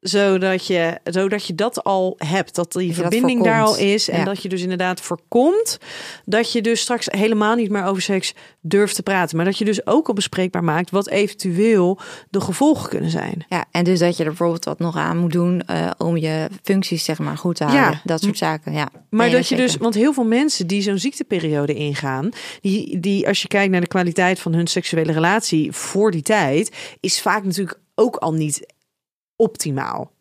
[0.01, 4.09] Zodat je, zodat je dat al hebt, dat die dat verbinding daar al is.
[4.09, 4.25] En Ja.
[4.25, 5.77] dat je dus inderdaad voorkomt
[6.25, 9.35] dat je dus straks helemaal niet meer over seks durft te praten.
[9.35, 11.99] Maar dat je dus ook al bespreekbaar maakt wat eventueel
[12.29, 13.45] de gevolgen kunnen zijn.
[13.49, 16.47] Ja, en dus dat je er bijvoorbeeld wat nog aan moet doen eh, om je
[16.63, 17.91] functies zeg maar goed te houden.
[17.91, 18.01] Ja.
[18.03, 18.89] Dat soort zaken, ja.
[19.09, 22.29] Maar Nee, dat je dus, want heel veel mensen die zo'n ziekteperiode ingaan,
[22.61, 26.75] die, die als je kijkt naar de kwaliteit van hun seksuele relatie voor die tijd,
[26.99, 28.70] is vaak natuurlijk ook al niet
[29.41, 30.11] optimaal.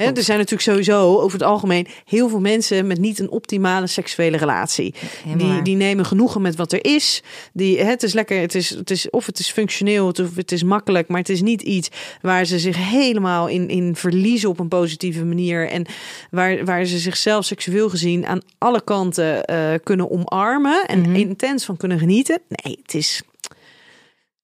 [0.00, 0.14] Klopt.
[0.14, 3.86] Hè, er zijn natuurlijk sowieso over het algemeen heel veel mensen met niet een optimale
[3.86, 4.94] seksuele relatie.
[5.24, 7.22] Helemaal Die, die nemen genoegen met wat er is.
[7.52, 10.62] Die, het is lekker, het is, het is, of het is functioneel, of het is
[10.62, 11.88] makkelijk, maar het is niet iets
[12.20, 15.68] waar ze zich helemaal in, in verliezen op een positieve manier.
[15.68, 15.86] En
[16.30, 21.14] waar, waar ze zichzelf seksueel gezien aan alle kanten eh, kunnen omarmen en Mhm.
[21.14, 22.40] intens van kunnen genieten.
[22.48, 23.22] Nee, het is,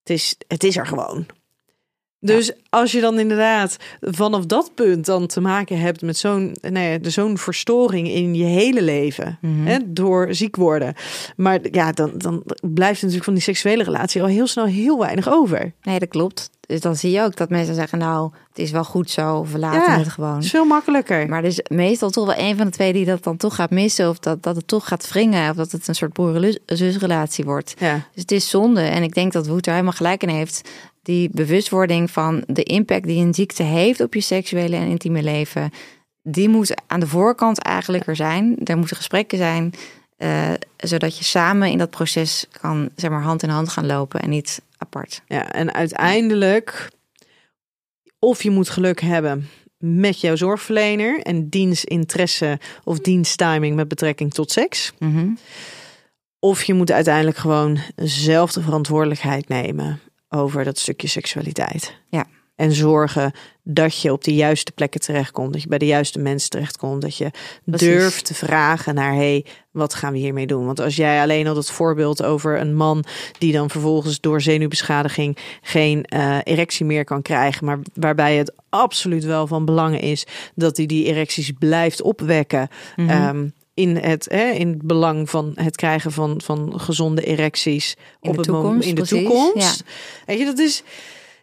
[0.02, 1.26] het is, het is er gewoon.
[2.26, 6.78] Dus als je dan inderdaad vanaf dat punt dan te maken hebt met zo'n nou
[6.86, 9.66] ja, zo'n verstoring in je hele leven, Mhm.
[9.66, 10.94] hè, door ziek worden.
[11.36, 15.28] Maar ja, dan, dan blijft natuurlijk van die seksuele relatie al heel snel heel weinig
[15.28, 15.72] over.
[15.82, 16.50] Nee, dat klopt.
[16.66, 19.52] Dus dan zie je ook dat mensen zeggen, nou, het is wel goed zo, of
[19.52, 20.34] we laten Ja, het gewoon.
[20.34, 21.28] Het is veel makkelijker.
[21.28, 23.70] Maar er is meestal toch wel een van de twee die dat dan toch gaat
[23.70, 24.08] missen.
[24.08, 25.50] Of dat, dat het toch gaat wringen.
[25.50, 27.74] Of dat het een soort broer-zusrelatie wordt.
[27.78, 27.94] ja.
[27.94, 28.80] Dus het is zonde.
[28.80, 30.68] En ik denk dat Woet er helemaal gelijk in heeft.
[31.06, 35.70] Die bewustwording van de impact die een ziekte heeft op je seksuele en intieme leven.
[36.22, 38.56] Die moet aan de voorkant eigenlijk er zijn.
[38.64, 39.72] Er moeten gesprekken zijn.
[40.16, 44.20] eh, zodat je samen in dat proces kan, zeg maar, hand in hand gaan lopen.
[44.20, 45.22] En niet apart.
[45.26, 46.90] ja, en uiteindelijk,
[48.18, 49.48] of je moet geluk hebben
[49.78, 54.92] met jouw zorgverlener en dienstinteresse of diensttiming met betrekking tot seks.
[54.98, 55.28] Mhm.
[56.38, 62.00] Of je moet uiteindelijk gewoon zelf de verantwoordelijkheid nemen over dat stukje seksualiteit.
[62.08, 62.26] Ja.
[62.56, 65.52] En zorgen dat je op de juiste plekken terechtkomt.
[65.52, 67.02] Dat je bij de juiste mensen terechtkomt.
[67.02, 67.30] Dat je
[67.64, 67.88] Precies.
[67.88, 70.66] durft te vragen naar, hey, wat gaan we hiermee doen?
[70.66, 73.04] Want als jij alleen al dat voorbeeld over een man
[73.38, 79.24] die dan vervolgens door zenuwbeschadiging geen eh, erectie meer kan krijgen, maar waarbij het absoluut
[79.24, 82.68] wel van belang is dat hij die erecties blijft opwekken.
[82.96, 83.08] Mhm.
[83.08, 88.28] Ehm, in het, hè, in het belang van het krijgen van, van gezonde erecties In
[88.30, 89.84] op de het moment toekomst, in de precies, toekomst.
[90.26, 90.82] Weet je, dat is,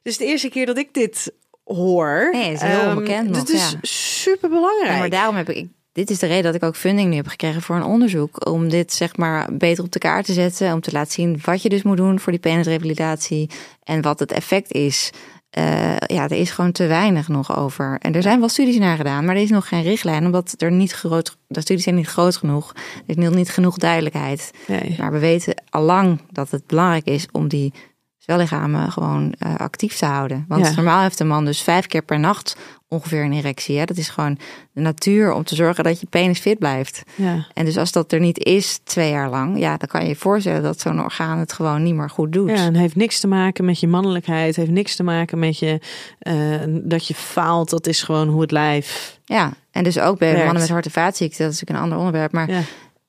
[0.01, 2.29] dus de eerste keer dat ik dit hoor.
[2.31, 3.77] Nee, het is heel Ehm, onbekend nog, Dit is ja.
[3.81, 4.91] super belangrijk.
[4.91, 5.67] Ja, maar daarom heb ik.
[5.91, 8.49] Dit is de reden dat ik ook funding nu heb gekregen voor een onderzoek.
[8.49, 10.73] Om dit zeg maar beter op de kaart te zetten.
[10.73, 13.49] Om te laten zien wat je dus moet doen voor die penisrevalidatie.
[13.83, 15.11] En wat het effect is.
[15.53, 17.97] Eh, ja, er is gewoon te weinig nog over.
[17.99, 20.25] En er zijn wel studies naar gedaan, maar er is nog geen richtlijn.
[20.25, 21.37] Omdat er niet groot.
[21.47, 22.73] De studies zijn niet groot genoeg.
[23.07, 24.51] Er is niet genoeg duidelijkheid.
[24.67, 24.95] Nee.
[24.99, 27.73] Maar we weten allang dat het belangrijk is om die
[28.17, 30.45] zwellichamen gewoon eh, actief te houden.
[30.47, 30.73] Want Ja.
[30.75, 32.57] normaal heeft een man dus vijf keer per nacht
[32.93, 33.77] ongeveer een erectie.
[33.77, 33.85] Hè?
[33.85, 34.37] Dat is gewoon
[34.71, 37.03] de natuur om te zorgen dat je penis fit blijft.
[37.15, 37.47] Ja.
[37.53, 40.15] En dus als dat er niet is twee jaar lang, ja, dan kan je je
[40.15, 42.49] voorstellen dat zo'n orgaan het gewoon niet meer goed doet.
[42.49, 44.55] Ja, en heeft niks te maken met je mannelijkheid.
[44.55, 45.79] Heeft niks te maken met je
[46.19, 46.35] eh,
[46.67, 47.69] dat je faalt.
[47.69, 49.19] Dat is gewoon hoe het lijf.
[49.25, 50.43] Ja, en dus ook bij Werkt.
[50.43, 52.31] mannen met hart- en vaatziekten, dat is natuurlijk een ander onderwerp.
[52.31, 52.61] Maar Ja.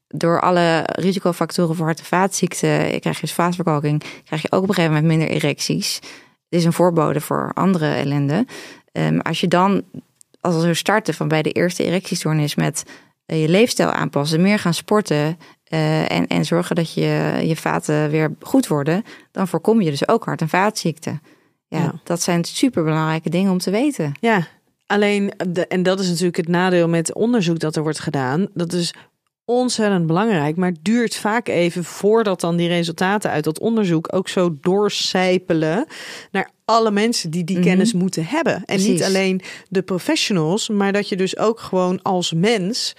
[0.09, 4.69] door alle risicofactoren voor hart- en vaatziekten, krijg je dus vaatverkalking, krijg je ook op
[4.69, 5.95] een gegeven moment minder erecties.
[6.49, 8.47] Het is een voorbode voor andere ellende.
[8.95, 9.83] Ehm, als je dan,
[10.41, 12.85] als we starten van bij de eerste erectiestoornis met
[13.27, 18.11] eh, je leefstijl aanpassen, meer gaan sporten eh, en, en zorgen dat je, je vaten
[18.11, 21.23] weer goed worden, dan voorkom je dus ook hart- en vaatziekten.
[21.69, 21.93] Ja, Ja.
[22.05, 24.13] dat zijn superbelangrijke dingen om te weten.
[24.21, 24.47] Ja,
[24.87, 28.49] alleen, de, en dat is natuurlijk het nadeel met onderzoek dat er wordt gedaan.
[28.55, 28.95] Dat is
[29.45, 34.29] ontzettend belangrijk, maar het duurt vaak even voordat dan die resultaten uit dat onderzoek ook
[34.29, 35.87] zo doorcijpelen
[36.31, 37.67] naar alle mensen die die Mhm.
[37.67, 38.63] kennis moeten hebben.
[38.65, 42.97] En niet alleen de professionals, maar dat je dus ook gewoon als mens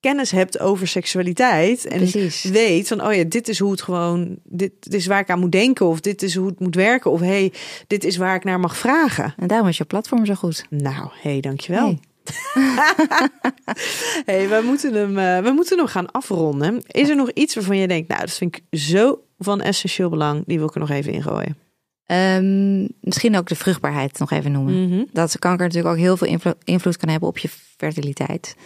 [0.00, 2.42] kennis hebt over seksualiteit en Precies.
[2.44, 5.38] weet van oh ja, dit is hoe het gewoon, dit, dit is waar ik aan
[5.40, 7.52] moet denken of dit is hoe het moet werken of hey,
[7.86, 9.34] dit is waar ik naar mag vragen.
[9.36, 10.64] En daarom is je platform zo goed.
[10.70, 11.84] Nou, hey, dankjewel.
[11.84, 11.98] Hey.
[14.24, 16.82] Hey, we moeten, hem, eh, we moeten hem gaan afronden.
[16.86, 20.42] Is er nog iets waarvan je denkt, nou, dat vind ik zo van essentieel belang,
[20.46, 21.56] die wil ik er nog even ingooien?
[22.04, 24.88] Ehm, misschien ook de vruchtbaarheid nog even noemen.
[24.88, 25.04] Mhm.
[25.12, 28.56] Dat kanker natuurlijk ook heel veel invlo- invloed kan hebben op je fertiliteit.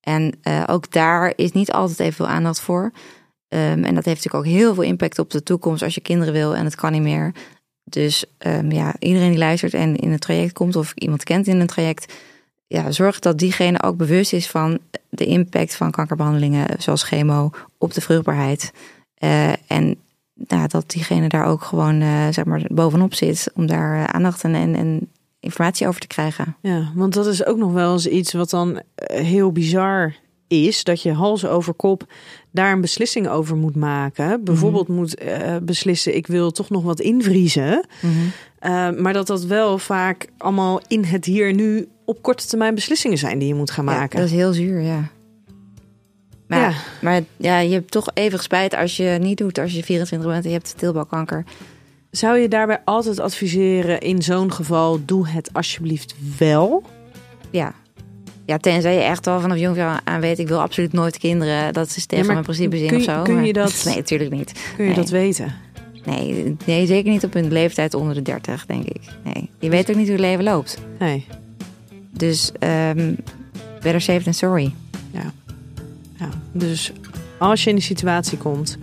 [0.00, 2.92] En eh, ook daar is niet altijd even veel aandacht voor.
[3.48, 6.32] Ehm, en dat heeft natuurlijk ook heel veel impact op de toekomst als je kinderen
[6.32, 7.32] wil en het kan niet meer.
[7.84, 11.60] Dus ehm, ja, iedereen die luistert en in een traject komt of iemand kent in
[11.60, 12.12] een traject,
[12.66, 17.94] ja, zorg dat diegene ook bewust is van de impact van kankerbehandelingen zoals chemo op
[17.94, 18.72] de vruchtbaarheid.
[19.14, 19.96] Eh, en
[20.34, 24.44] nou, dat diegene daar ook gewoon eh, zeg maar bovenop zit om daar eh, aandacht
[24.44, 25.08] en, en,
[25.40, 26.56] informatie over te krijgen.
[26.60, 30.14] Ja, want dat is ook nog wel eens iets wat dan heel bizar
[30.54, 30.84] is.
[30.84, 32.06] Dat je hals over kop
[32.50, 34.44] daar een beslissing over moet maken.
[34.44, 37.86] Bijvoorbeeld moet eh, beslissen, ik wil toch nog wat invriezen.
[38.58, 43.18] Eh, maar dat dat wel vaak allemaal in het hier nu op korte termijn beslissingen
[43.18, 44.18] zijn die je moet gaan Ja, maken.
[44.18, 45.08] dat is heel zuur, ja.
[46.48, 46.72] Maar, Ja.
[47.02, 50.44] maar ja, je hebt toch even spijt als je niet doet als je 24 bent
[50.44, 51.44] en je hebt teelbalkanker.
[52.10, 56.82] Zou je daarbij altijd adviseren in zo'n geval, doe het alsjeblieft wel?
[57.50, 57.74] Ja,
[58.46, 61.72] Ja, tenzij je echt al vanaf jong aan weet, ik wil absoluut nooit kinderen.
[61.72, 63.22] Dat is tegen mijn principes in of zo.
[63.22, 63.82] Kun je dat?
[63.84, 64.52] Nee, natuurlijk niet.
[64.76, 65.00] Kun je nee.
[65.00, 65.54] dat weten?
[66.04, 69.00] Nee, nee, zeker niet op hun leeftijd onder de 30, denk ik.
[69.24, 69.50] Nee.
[69.58, 70.78] Je weet ook niet hoe het leven loopt.
[70.98, 71.26] Nee.
[72.10, 73.16] Dus um,
[73.80, 74.74] better safe than sorry.
[75.10, 75.32] Ja.
[76.18, 76.28] ja.
[76.52, 76.92] Dus
[77.38, 78.78] als je in die situatie komt,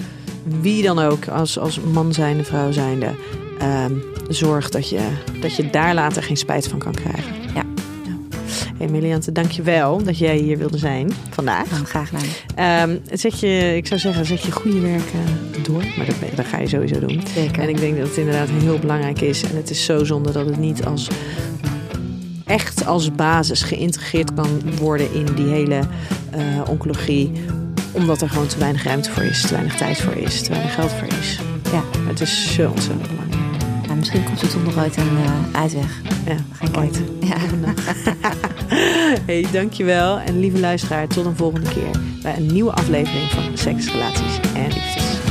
[0.61, 3.15] wie dan ook, als, als man zijnde, vrouw zijnde,
[3.61, 5.07] um, zorg dat je,
[5.41, 7.33] dat je daar later geen spijt van kan krijgen.
[7.53, 7.63] Ja.
[8.81, 11.69] Hey Meliante, dank je wel dat jij hier wilde zijn vandaag.
[11.69, 12.89] Ja, graag gedaan.
[12.89, 15.83] Um, zet je, ik zou zeggen, zet je goede werk uh, door.
[15.97, 17.21] Maar dat, dat, ga je sowieso doen.
[17.33, 17.61] Zeker.
[17.61, 19.43] En ik denk dat het inderdaad heel belangrijk is.
[19.43, 21.07] En het is zo zonde dat het niet als
[22.45, 25.79] echt als basis geïntegreerd kan worden in die hele
[26.35, 27.31] uh, oncologie.
[27.91, 30.73] Omdat er gewoon te weinig ruimte voor is, te weinig tijd voor is, te weinig
[30.73, 31.39] geld voor is.
[31.71, 31.83] Ja.
[32.07, 33.30] Het is zo ontzettend belangrijk.
[33.91, 36.01] Ja, misschien komt toch nog ooit een uh, uitweg.
[36.25, 37.05] Ja, geen kijken.
[37.31, 37.37] Ja.
[39.25, 40.19] hey, dankjewel.
[40.19, 44.67] En lieve luisteraar, tot een volgende keer bij een nieuwe aflevering van Seks, Relaties en
[44.67, 45.30] Liefdes.